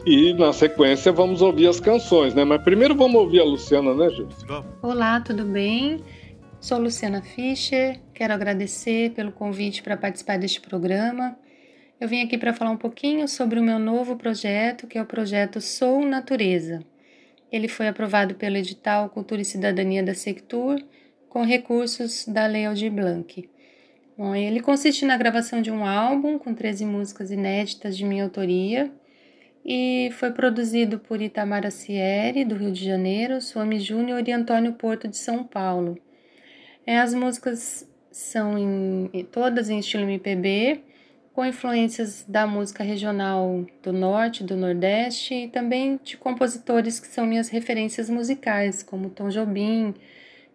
E 0.07 0.35
na 0.35 0.53
sequência 0.53 1.12
vamos 1.12 1.40
ouvir 1.40 1.67
as 1.69 1.79
canções, 1.81 2.35
né? 2.35 2.45
Mas 2.45 2.62
primeiro 2.62 2.95
vamos 2.95 3.14
ouvir 3.14 3.40
a 3.40 3.45
Luciana, 3.45 3.95
né? 3.95 4.09
Vamos. 4.47 4.67
Olá, 4.83 5.21
tudo 5.21 5.45
bem? 5.45 6.03
Sou 6.64 6.79
Luciana 6.79 7.20
Fischer, 7.20 8.00
quero 8.14 8.33
agradecer 8.33 9.11
pelo 9.11 9.31
convite 9.31 9.83
para 9.83 9.98
participar 9.98 10.38
deste 10.38 10.62
programa. 10.62 11.38
Eu 12.00 12.09
vim 12.09 12.22
aqui 12.22 12.38
para 12.38 12.55
falar 12.55 12.70
um 12.70 12.77
pouquinho 12.79 13.29
sobre 13.29 13.61
o 13.61 13.62
meu 13.62 13.79
novo 13.79 14.16
projeto, 14.16 14.87
que 14.87 14.96
é 14.96 15.03
o 15.03 15.05
projeto 15.05 15.61
Sou 15.61 16.03
Natureza. 16.07 16.83
Ele 17.53 17.68
foi 17.68 17.87
aprovado 17.87 18.35
pelo 18.37 18.57
edital 18.57 19.11
Cultura 19.11 19.42
e 19.42 19.44
Cidadania 19.44 20.03
da 20.03 20.14
Sectur, 20.14 20.83
com 21.29 21.44
recursos 21.44 22.24
da 22.27 22.46
Lei 22.46 22.64
Aldir 22.64 22.90
Blanc. 22.90 23.46
Bom, 24.16 24.35
ele 24.35 24.61
consiste 24.61 25.05
na 25.05 25.18
gravação 25.18 25.61
de 25.61 25.70
um 25.70 25.85
álbum 25.85 26.38
com 26.38 26.55
13 26.55 26.87
músicas 26.87 27.31
inéditas 27.31 27.94
de 27.94 28.07
minha 28.07 28.24
autoria 28.24 28.90
e 29.62 30.09
foi 30.12 30.31
produzido 30.31 30.98
por 30.98 31.20
Itamar 31.20 31.66
Acieri, 31.66 32.42
do 32.42 32.55
Rio 32.55 32.72
de 32.72 32.83
Janeiro, 32.83 33.38
Suami 33.42 33.79
Júnior 33.79 34.27
e 34.27 34.33
Antônio 34.33 34.72
Porto, 34.72 35.07
de 35.07 35.18
São 35.18 35.44
Paulo. 35.44 35.98
É, 36.87 36.99
as 36.99 37.14
músicas 37.14 37.88
são 38.11 38.59
em, 38.59 39.25
todas 39.25 39.70
em 39.70 39.79
estilo 39.79 40.05
MPB, 40.05 40.83
com 41.33 41.44
influências 41.44 42.25
da 42.29 42.47
música 42.47 42.85
regional 42.85 43.66
do 43.83 43.92
Norte, 43.92 44.44
do 44.44 44.57
Nordeste 44.57 45.35
e 45.35 45.49
também 45.49 45.99
de 46.03 46.16
compositores 46.16 47.01
que 47.01 47.09
são 47.09 47.27
minhas 47.27 47.49
referências 47.49 48.09
musicais, 48.09 48.85
como 48.85 49.11
Tom 49.11 49.29
Jobim, 49.31 49.94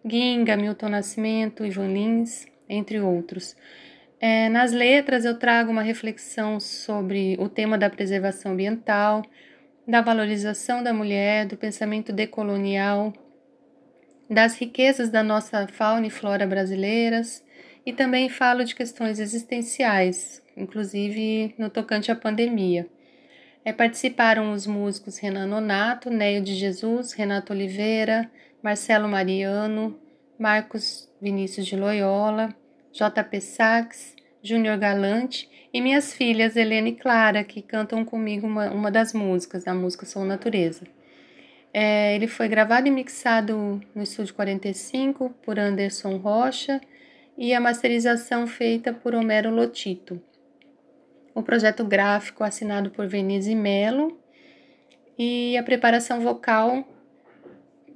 Ginga, 0.04 0.56
Milton 0.56 0.88
Nascimento, 0.88 1.66
Ivan 1.66 1.92
Lins, 1.92 2.46
entre 2.66 2.98
outros. 2.98 3.54
É, 4.18 4.48
nas 4.48 4.72
letras 4.72 5.24
eu 5.24 5.38
trago 5.38 5.70
uma 5.70 5.82
reflexão 5.82 6.58
sobre 6.58 7.36
o 7.38 7.48
tema 7.48 7.76
da 7.76 7.90
preservação 7.90 8.52
ambiental, 8.52 9.22
da 9.86 10.00
valorização 10.00 10.82
da 10.82 10.94
mulher, 10.94 11.46
do 11.46 11.56
pensamento 11.56 12.12
decolonial, 12.12 13.12
das 14.30 14.56
riquezas 14.56 15.10
da 15.10 15.24
nossa 15.24 15.66
fauna 15.66 16.06
e 16.06 16.10
flora 16.10 16.46
brasileiras 16.46 17.44
e 17.84 17.92
também 17.92 18.28
falo 18.28 18.64
de 18.64 18.76
questões 18.76 19.18
existenciais, 19.18 20.40
inclusive 20.56 21.52
no 21.58 21.68
tocante 21.68 22.12
à 22.12 22.14
pandemia. 22.14 22.86
É, 23.64 23.72
participaram 23.72 24.52
os 24.52 24.68
músicos 24.68 25.18
Renan 25.18 25.46
Nonato, 25.46 26.08
Neio 26.10 26.40
de 26.40 26.54
Jesus, 26.54 27.12
Renato 27.12 27.52
Oliveira, 27.52 28.30
Marcelo 28.62 29.08
Mariano, 29.08 29.98
Marcos 30.38 31.10
Vinícius 31.20 31.66
de 31.66 31.74
Loyola, 31.74 32.54
JP 32.92 33.40
Sachs, 33.40 34.14
Júnior 34.42 34.78
Galante 34.78 35.50
e 35.72 35.80
minhas 35.80 36.14
filhas 36.14 36.56
Helena 36.56 36.88
e 36.88 36.94
Clara, 36.94 37.42
que 37.42 37.60
cantam 37.60 38.04
comigo 38.04 38.46
uma, 38.46 38.70
uma 38.70 38.90
das 38.90 39.12
músicas, 39.12 39.66
a 39.66 39.74
música 39.74 40.06
Sou 40.06 40.24
Natureza. 40.24 40.99
É, 41.72 42.14
ele 42.16 42.26
foi 42.26 42.48
gravado 42.48 42.88
e 42.88 42.90
mixado 42.90 43.80
no 43.94 44.02
Estúdio 44.02 44.34
45 44.34 45.30
por 45.42 45.58
Anderson 45.58 46.16
Rocha 46.16 46.80
e 47.38 47.54
a 47.54 47.60
masterização 47.60 48.46
feita 48.46 48.92
por 48.92 49.14
Homero 49.14 49.50
Lotito. 49.50 50.20
O 51.32 51.42
projeto 51.42 51.84
gráfico 51.84 52.42
assinado 52.42 52.90
por 52.90 53.06
Venise 53.06 53.54
Melo 53.54 54.20
e 55.16 55.56
a 55.56 55.62
preparação 55.62 56.20
vocal 56.20 56.84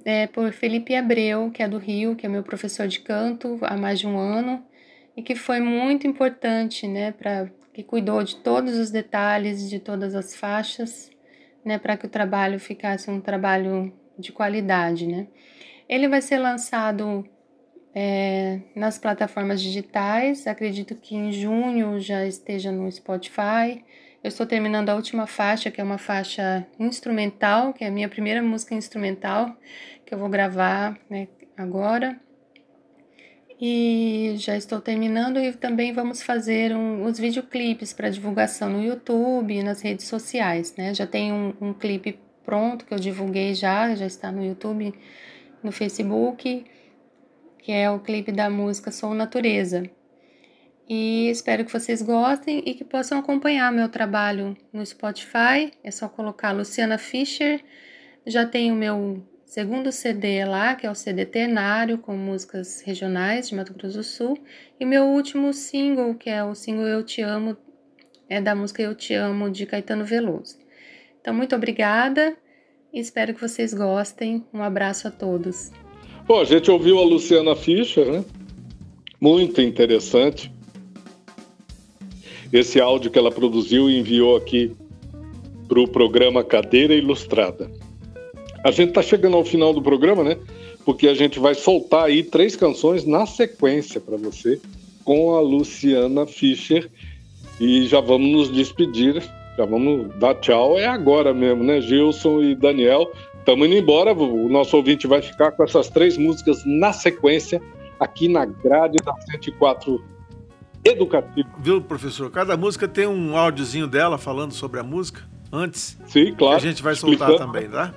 é 0.05 0.27
por 0.27 0.53
Felipe 0.53 0.95
Abreu, 0.95 1.51
que 1.51 1.61
é 1.61 1.67
do 1.67 1.77
Rio, 1.77 2.15
que 2.15 2.25
é 2.25 2.29
meu 2.29 2.43
professor 2.43 2.87
de 2.87 2.99
canto 2.99 3.59
há 3.63 3.75
mais 3.75 3.99
de 3.99 4.07
um 4.07 4.17
ano 4.17 4.65
e 5.17 5.21
que 5.21 5.35
foi 5.35 5.59
muito 5.59 6.07
importante, 6.07 6.87
né, 6.87 7.11
para 7.11 7.49
que 7.73 7.83
cuidou 7.83 8.23
de 8.23 8.37
todos 8.37 8.77
os 8.77 8.89
detalhes, 8.89 9.69
de 9.69 9.79
todas 9.79 10.15
as 10.15 10.35
faixas, 10.35 11.09
né, 11.65 11.79
para 11.79 11.97
que 11.97 12.05
o 12.05 12.09
trabalho 12.09 12.59
ficasse 12.59 13.09
um 13.09 13.19
trabalho 13.19 13.91
de 14.17 14.31
qualidade, 14.31 15.07
né. 15.07 15.27
Ele 15.89 16.07
vai 16.07 16.21
ser 16.21 16.37
lançado 16.37 17.27
é, 17.93 18.59
nas 18.75 18.97
plataformas 18.97 19.61
digitais, 19.61 20.45
acredito 20.47 20.95
que 20.95 21.15
em 21.15 21.31
junho 21.31 21.99
já 21.99 22.25
esteja 22.25 22.71
no 22.71 22.91
Spotify. 22.91 23.83
Eu 24.23 24.29
estou 24.29 24.45
terminando 24.45 24.89
a 24.89 24.95
última 24.95 25.25
faixa, 25.25 25.71
que 25.71 25.79
é 25.79 25.83
uma 25.83 25.97
faixa 25.97 26.65
instrumental, 26.79 27.73
que 27.73 27.83
é 27.83 27.87
a 27.87 27.91
minha 27.91 28.09
primeira 28.09 28.41
música 28.41 28.73
instrumental, 28.73 29.55
que 30.05 30.13
eu 30.13 30.17
vou 30.17 30.27
gravar 30.27 30.97
né, 31.09 31.27
agora. 31.55 32.19
E 33.59 34.35
já 34.37 34.57
estou 34.57 34.81
terminando 34.81 35.39
e 35.39 35.53
também 35.53 35.93
vamos 35.93 36.21
fazer 36.21 36.75
um, 36.75 37.05
os 37.05 37.17
videoclipes 37.17 37.93
para 37.93 38.09
divulgação 38.09 38.69
no 38.69 38.83
YouTube 38.83 39.63
nas 39.63 39.81
redes 39.81 40.07
sociais, 40.07 40.75
né? 40.77 40.93
Já 40.93 41.07
tem 41.07 41.31
um, 41.31 41.53
um 41.61 41.73
clipe 41.73 42.19
pronto 42.43 42.85
que 42.85 42.93
eu 42.93 42.99
divulguei 42.99 43.53
já, 43.55 43.95
já 43.95 44.05
está 44.05 44.31
no 44.31 44.43
YouTube, 44.43 44.93
no 45.63 45.71
Facebook, 45.71 46.65
que 47.59 47.71
é 47.71 47.89
o 47.89 47.99
clipe 47.99 48.31
da 48.31 48.49
música 48.49 48.91
Sou 48.91 49.13
Natureza. 49.13 49.89
E 50.87 51.29
espero 51.29 51.65
que 51.65 51.71
vocês 51.71 52.01
gostem 52.01 52.61
e 52.65 52.75
que 52.75 52.83
possam 52.83 53.17
acompanhar 53.17 53.71
meu 53.71 53.89
trabalho 53.89 54.55
no 54.71 54.85
Spotify. 54.85 55.71
É 55.83 55.89
só 55.89 56.07
colocar 56.07 56.51
Luciana 56.51 56.97
Fischer. 56.97 57.63
Já 58.27 58.45
tem 58.45 58.71
o 58.71 58.75
meu 58.75 59.23
segundo 59.55 59.89
CD 59.89 60.43
lá, 60.43 60.75
que 60.75 60.85
é 60.85 60.91
o 60.91 60.93
CD 60.93 61.25
Ternário, 61.25 61.97
com 61.97 62.13
músicas 62.13 62.81
regionais 62.81 63.47
de 63.47 63.55
Mato 63.55 63.73
Grosso 63.73 63.95
do 63.99 64.03
Sul. 64.03 64.37
E 64.77 64.83
meu 64.83 65.05
último 65.05 65.53
single, 65.53 66.13
que 66.13 66.29
é 66.29 66.43
o 66.43 66.53
single 66.53 66.85
Eu 66.85 67.01
Te 67.01 67.21
Amo, 67.21 67.55
é 68.27 68.41
da 68.41 68.53
música 68.53 68.83
Eu 68.83 68.93
Te 68.93 69.13
Amo, 69.13 69.49
de 69.49 69.65
Caetano 69.65 70.03
Veloso. 70.03 70.57
Então, 71.21 71.33
muito 71.33 71.55
obrigada 71.55 72.35
e 72.93 72.99
espero 72.99 73.33
que 73.33 73.39
vocês 73.39 73.73
gostem. 73.73 74.45
Um 74.53 74.61
abraço 74.61 75.07
a 75.07 75.11
todos. 75.11 75.71
Bom, 76.27 76.41
a 76.41 76.43
gente 76.43 76.69
ouviu 76.69 76.99
a 76.99 77.05
Luciana 77.05 77.55
Fischer, 77.55 78.11
né? 78.11 78.25
Muito 79.21 79.61
interessante. 79.61 80.53
Esse 82.51 82.81
áudio 82.81 83.09
que 83.09 83.17
ela 83.17 83.31
produziu 83.31 83.89
e 83.89 83.97
enviou 83.97 84.35
aqui 84.35 84.75
para 85.65 85.79
o 85.79 85.87
programa 85.87 86.43
Cadeira 86.43 86.93
Ilustrada. 86.93 87.84
A 88.65 88.71
gente 88.71 88.89
está 88.89 89.03
chegando 89.03 89.37
ao 89.37 89.45
final 89.45 89.71
do 89.71 89.79
programa, 89.79 90.23
né? 90.23 90.39
Porque 90.83 91.07
a 91.07 91.13
gente 91.13 91.39
vai 91.39 91.53
soltar 91.53 92.05
aí 92.05 92.23
três 92.23 92.55
canções 92.55 93.05
na 93.05 93.27
sequência 93.27 94.01
para 94.01 94.17
você 94.17 94.59
com 95.03 95.35
a 95.35 95.39
Luciana 95.39 96.25
Fischer 96.25 96.89
e 97.59 97.85
já 97.85 98.01
vamos 98.01 98.27
nos 98.27 98.51
despedir, 98.51 99.21
já 99.55 99.65
vamos 99.65 100.09
dar 100.15 100.33
tchau. 100.33 100.79
É 100.79 100.87
agora 100.87 101.31
mesmo, 101.31 101.63
né? 101.63 101.79
Gilson 101.79 102.41
e 102.41 102.55
Daniel, 102.55 103.11
estamos 103.37 103.67
indo 103.67 103.75
embora. 103.75 104.13
O 104.13 104.49
nosso 104.49 104.75
ouvinte 104.75 105.05
vai 105.05 105.21
ficar 105.21 105.51
com 105.51 105.63
essas 105.63 105.87
três 105.87 106.17
músicas 106.17 106.63
na 106.65 106.91
sequência 106.91 107.61
aqui 107.99 108.27
na 108.27 108.45
grade 108.45 108.97
da 109.05 109.13
104 109.29 110.03
Educativo. 110.83 111.49
Viu, 111.59 111.81
professor? 111.81 112.31
Cada 112.31 112.57
música 112.57 112.87
tem 112.87 113.05
um 113.05 113.37
áudiozinho 113.37 113.85
dela 113.85 114.17
falando 114.17 114.53
sobre 114.53 114.79
a 114.79 114.83
música 114.83 115.21
antes. 115.51 115.97
Sim, 116.07 116.33
claro. 116.35 116.59
Que 116.59 116.67
a 116.67 116.69
gente 116.71 116.81
vai 116.81 116.95
soltar 116.95 117.29
Explicando. 117.29 117.53
também, 117.53 117.69
tá? 117.69 117.93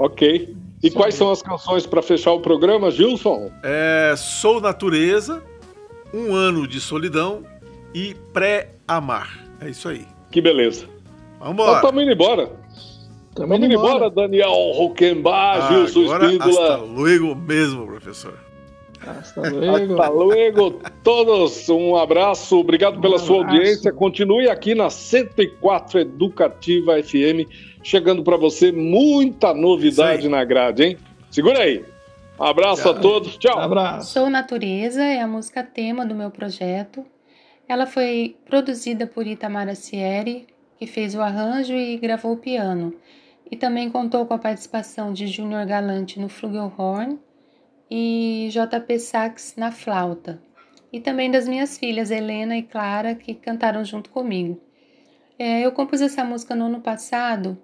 Ok. 0.00 0.56
E 0.82 0.90
quais 0.90 1.14
são 1.14 1.30
as 1.30 1.42
canções 1.42 1.86
para 1.86 2.00
fechar 2.00 2.32
o 2.32 2.40
programa, 2.40 2.90
Gilson? 2.90 3.50
É 3.62 4.14
Sou 4.16 4.58
Natureza, 4.62 5.42
Um 6.12 6.34
Ano 6.34 6.66
de 6.66 6.80
Solidão 6.80 7.42
e 7.94 8.14
Pré-Amar. 8.32 9.44
É 9.60 9.68
isso 9.68 9.88
aí. 9.90 10.06
Que 10.30 10.40
beleza. 10.40 10.86
Vamos 11.38 11.52
Então 11.52 11.52
embora. 11.52 11.76
estamos 11.76 12.02
indo 12.02 12.12
embora. 12.12 12.46
Tamo 13.34 13.48
Vamos 13.48 13.66
indo 13.66 13.74
embora, 13.74 14.10
Daniel 14.10 14.50
Roquembar, 14.74 15.68
Gilson 15.68 16.00
Agora, 16.04 16.26
hasta 16.26 16.36
Espíndola. 16.48 16.76
luego 16.78 17.34
mesmo, 17.34 17.86
professor. 17.86 18.34
Hasta 19.06 19.50
luego. 19.50 19.94
Hasta 20.00 20.08
luego, 20.12 20.80
todos. 21.04 21.68
Um 21.68 21.96
abraço, 21.96 22.58
obrigado 22.58 23.00
pela 23.00 23.16
Um 23.16 23.18
sua 23.18 23.40
abraço. 23.42 23.56
audiência. 23.58 23.92
Continue 23.92 24.48
aqui 24.48 24.74
na 24.74 24.88
104 24.90 26.00
Educativa 26.00 27.02
FM, 27.02 27.46
chegando 27.82 28.22
para 28.22 28.36
você 28.36 28.70
muita 28.72 29.54
novidade 29.54 30.28
na 30.28 30.44
grade, 30.44 30.82
hein? 30.84 30.98
Segura 31.30 31.60
aí. 31.60 31.84
Abraço 32.38 32.88
a 32.88 32.94
todos. 32.94 33.36
Tchau. 33.36 33.58
Abraço. 33.58 34.14
Sou 34.14 34.30
Natureza 34.30 35.02
é 35.04 35.20
a 35.20 35.26
música 35.26 35.62
tema 35.62 36.06
do 36.06 36.14
meu 36.14 36.30
projeto. 36.30 37.04
Ela 37.68 37.86
foi 37.86 38.36
produzida 38.46 39.06
por 39.06 39.26
Itamar 39.26 39.68
Acieri, 39.68 40.46
que 40.78 40.86
fez 40.86 41.14
o 41.14 41.20
arranjo 41.20 41.74
e 41.74 41.96
gravou 41.98 42.32
o 42.32 42.36
piano. 42.36 42.94
E 43.50 43.56
também 43.56 43.90
contou 43.90 44.24
com 44.26 44.34
a 44.34 44.38
participação 44.38 45.12
de 45.12 45.26
Júnior 45.26 45.66
Galante 45.66 46.18
no 46.18 46.28
flugelhorn 46.28 47.18
e 47.90 48.48
JP 48.50 48.98
Sax 48.98 49.54
na 49.56 49.70
flauta. 49.70 50.40
E 50.92 50.98
também 50.98 51.30
das 51.30 51.46
minhas 51.46 51.76
filhas, 51.76 52.10
Helena 52.10 52.56
e 52.56 52.62
Clara, 52.62 53.14
que 53.14 53.34
cantaram 53.34 53.84
junto 53.84 54.10
comigo. 54.10 54.60
É, 55.38 55.64
eu 55.64 55.72
compus 55.72 56.00
essa 56.00 56.24
música 56.24 56.54
no 56.54 56.66
ano 56.66 56.80
passado 56.80 57.58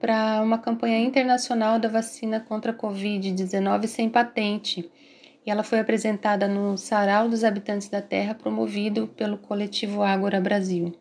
para 0.00 0.40
uma 0.42 0.58
campanha 0.58 0.98
internacional 0.98 1.78
da 1.78 1.88
vacina 1.88 2.40
contra 2.40 2.72
a 2.72 2.74
Covid-19 2.74 3.86
sem 3.86 4.08
patente. 4.08 4.90
E 5.46 5.50
ela 5.50 5.62
foi 5.62 5.78
apresentada 5.78 6.48
no 6.48 6.76
Sarau 6.76 7.28
dos 7.28 7.44
Habitantes 7.44 7.88
da 7.88 8.00
Terra, 8.00 8.34
promovido 8.34 9.06
pelo 9.08 9.36
coletivo 9.38 10.02
Ágora 10.02 10.40
Brasil. 10.40 10.94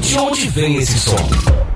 De 0.00 0.18
onde 0.18 0.48
vem 0.48 0.76
esse 0.76 0.98
som? 0.98 1.69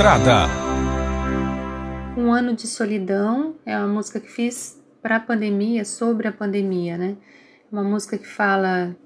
Ilustrada. 0.00 0.46
Um 2.16 2.32
ano 2.32 2.56
de 2.56 2.66
solidão 2.66 3.56
é 3.66 3.76
uma 3.76 3.86
música 3.86 4.18
que 4.18 4.30
fiz 4.30 4.82
para 5.02 5.16
a 5.16 5.20
pandemia, 5.20 5.84
sobre 5.84 6.26
a 6.26 6.32
pandemia, 6.32 6.96
né? 6.96 7.18
Uma 7.70 7.84
música 7.84 8.16
que 8.16 8.26
fala 8.26 8.96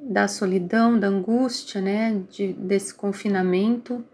da 0.00 0.28
solidão, 0.28 0.96
da 0.96 1.08
angústia, 1.08 1.80
né? 1.80 2.22
De, 2.30 2.52
desse 2.52 2.94
confinamento, 2.94 4.04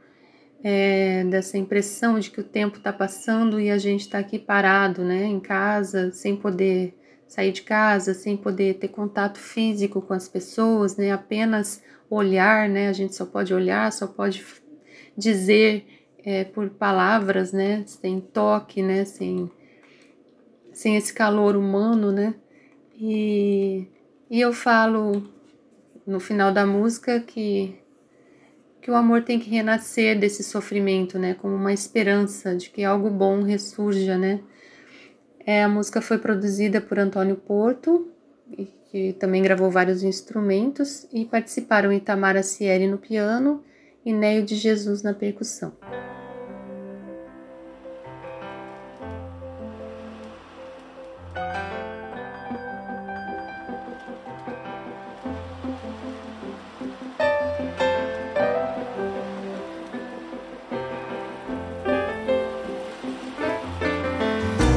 é, 0.62 1.24
dessa 1.24 1.58
impressão 1.58 2.18
de 2.18 2.30
que 2.30 2.40
o 2.40 2.44
tempo 2.44 2.78
está 2.78 2.90
passando 2.90 3.60
e 3.60 3.70
a 3.70 3.76
gente 3.76 4.00
está 4.00 4.18
aqui 4.18 4.38
parado, 4.38 5.04
né? 5.04 5.24
Em 5.24 5.38
casa, 5.38 6.10
sem 6.10 6.36
poder 6.36 6.98
sair 7.28 7.52
de 7.52 7.60
casa, 7.60 8.14
sem 8.14 8.34
poder 8.34 8.78
ter 8.78 8.88
contato 8.88 9.38
físico 9.38 10.00
com 10.00 10.14
as 10.14 10.26
pessoas, 10.26 10.96
né? 10.96 11.12
Apenas 11.12 11.82
olhar, 12.08 12.66
né? 12.66 12.88
A 12.88 12.94
gente 12.94 13.14
só 13.14 13.26
pode 13.26 13.52
olhar, 13.52 13.92
só 13.92 14.06
pode 14.06 14.42
dizer 15.18 15.86
é, 16.24 16.44
por 16.44 16.70
palavras, 16.70 17.52
né? 17.52 17.84
Sem 17.86 18.20
toque, 18.20 18.82
né? 18.82 19.04
Sem, 19.04 19.50
sem 20.72 20.96
esse 20.96 21.12
calor 21.12 21.56
humano, 21.56 22.10
né? 22.10 22.34
E, 22.96 23.86
e 24.30 24.40
eu 24.40 24.52
falo 24.52 25.22
no 26.06 26.18
final 26.18 26.52
da 26.52 26.64
música 26.64 27.20
que, 27.20 27.78
que 28.80 28.90
o 28.90 28.94
amor 28.94 29.22
tem 29.22 29.38
que 29.38 29.50
renascer 29.50 30.18
desse 30.18 30.42
sofrimento, 30.42 31.18
né? 31.18 31.34
Como 31.34 31.54
uma 31.54 31.72
esperança 31.72 32.56
de 32.56 32.70
que 32.70 32.84
algo 32.84 33.10
bom 33.10 33.42
ressurja, 33.42 34.16
né? 34.16 34.40
É, 35.46 35.62
a 35.62 35.68
música 35.68 36.00
foi 36.00 36.16
produzida 36.16 36.80
por 36.80 36.98
Antônio 36.98 37.36
Porto, 37.36 38.08
que 38.90 39.12
também 39.14 39.42
gravou 39.42 39.70
vários 39.70 40.02
instrumentos, 40.02 41.06
e 41.12 41.26
participaram 41.26 41.92
Itamar 41.92 42.34
Acieri 42.34 42.86
no 42.86 42.96
piano 42.96 43.62
e 44.04 44.12
Neio 44.12 44.44
de 44.44 44.54
Jesus 44.56 45.02
na 45.02 45.14
percussão. 45.14 45.72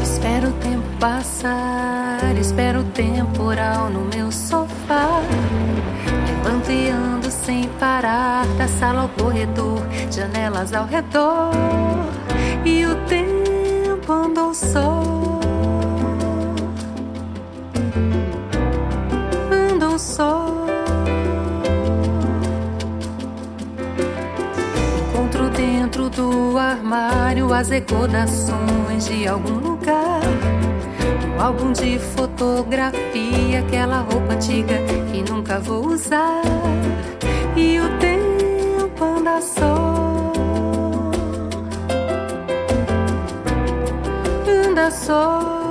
Espero 0.02 0.50
o 0.50 0.54
tempo 0.60 1.00
passar, 1.00 2.38
espero 2.40 2.82
o 2.82 2.84
temporal 2.92 3.90
no 3.90 4.06
meu 4.06 4.32
sofá. 4.32 5.22
Levanto 6.28 6.72
e 6.72 6.90
ando 6.90 7.17
sem 7.48 7.64
parar, 7.80 8.46
da 8.58 8.68
sala 8.68 9.04
ao 9.04 9.08
corredor, 9.08 9.80
janelas 10.12 10.74
ao 10.74 10.86
redor. 10.86 11.54
E 12.66 12.86
o 12.86 12.94
tempo 13.06 14.12
andou 14.12 14.54
só. 14.54 15.02
Andou 19.50 19.98
só. 19.98 20.46
Encontro 25.00 25.50
dentro 25.52 26.10
do 26.10 26.58
armário 26.58 27.54
as 27.54 27.70
recordações 27.70 29.06
de 29.08 29.26
algum 29.26 29.58
lugar. 29.60 30.20
Um 31.34 31.42
álbum 31.42 31.72
de 31.72 31.98
fotografia, 31.98 33.62
aquela 33.66 34.02
roupa 34.02 34.34
antiga 34.34 34.80
que 35.14 35.32
nunca 35.32 35.62
vou 35.62 35.88
usar. 35.88 36.42
Só. 39.42 40.32
Anda 44.66 44.92
só. 44.92 45.67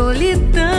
Solidão. 0.00 0.69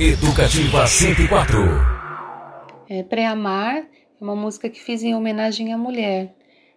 Educativa 0.00 0.86
104. 0.86 1.58
É, 2.88 3.02
Pré-amar 3.02 3.76
é 3.78 3.84
uma 4.20 4.34
música 4.34 4.68
que 4.68 4.80
fiz 4.80 5.02
em 5.02 5.14
homenagem 5.14 5.72
à 5.72 5.78
mulher. 5.78 6.34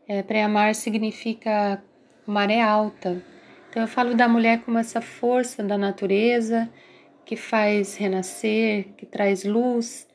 É, 0.07 0.21
Pré-amar 0.21 0.75
significa 0.75 1.83
maré 2.27 2.61
alta. 2.61 3.23
Então 3.69 3.81
eu 3.81 3.87
falo 3.87 4.15
da 4.15 4.27
mulher 4.27 4.61
como 4.63 4.77
essa 4.77 5.01
força 5.01 5.63
da 5.63 5.77
natureza 5.77 6.69
que 7.25 7.35
faz 7.35 7.95
renascer, 7.95 8.89
que 8.97 9.05
traz 9.05 9.43
luz. 9.43 10.07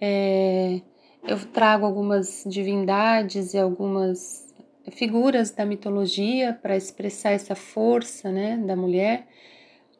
É, 0.00 0.80
eu 1.26 1.38
trago 1.46 1.84
algumas 1.84 2.44
divindades 2.46 3.54
e 3.54 3.58
algumas 3.58 4.54
figuras 4.92 5.50
da 5.50 5.64
mitologia 5.66 6.58
para 6.60 6.76
expressar 6.76 7.32
essa 7.32 7.54
força 7.54 8.30
né, 8.30 8.56
da 8.56 8.76
mulher. 8.76 9.26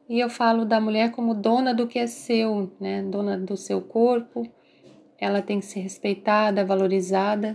E 0.08 0.20
eu 0.20 0.28
falo 0.28 0.64
da 0.64 0.80
mulher 0.80 1.10
como 1.12 1.34
dona 1.34 1.72
do 1.72 1.86
que 1.86 1.98
é 1.98 2.06
seu, 2.06 2.70
né? 2.78 3.02
Dona 3.02 3.38
do 3.38 3.56
seu 3.56 3.80
corpo. 3.80 4.46
Ela 5.18 5.40
tem 5.40 5.60
que 5.60 5.66
ser 5.66 5.80
respeitada, 5.80 6.64
valorizada. 6.64 7.54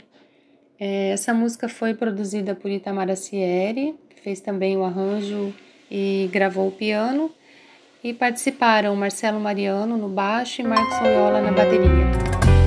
É, 0.79 1.09
essa 1.09 1.33
música 1.33 1.69
foi 1.69 1.93
produzida 1.93 2.55
por 2.55 2.71
Itamara 2.71 3.15
Sieri, 3.15 3.95
que 4.09 4.19
fez 4.21 4.39
também 4.39 4.77
o 4.77 4.83
arranjo 4.83 5.53
e 5.91 6.29
gravou 6.31 6.67
o 6.67 6.71
piano. 6.71 7.31
E 8.03 8.13
participaram 8.13 8.95
Marcelo 8.95 9.39
Mariano 9.39 9.97
no 9.97 10.07
baixo 10.07 10.61
e 10.61 10.63
Marcos 10.63 10.99
Oyola 11.01 11.41
na 11.41 11.51
bateria. 11.51 12.58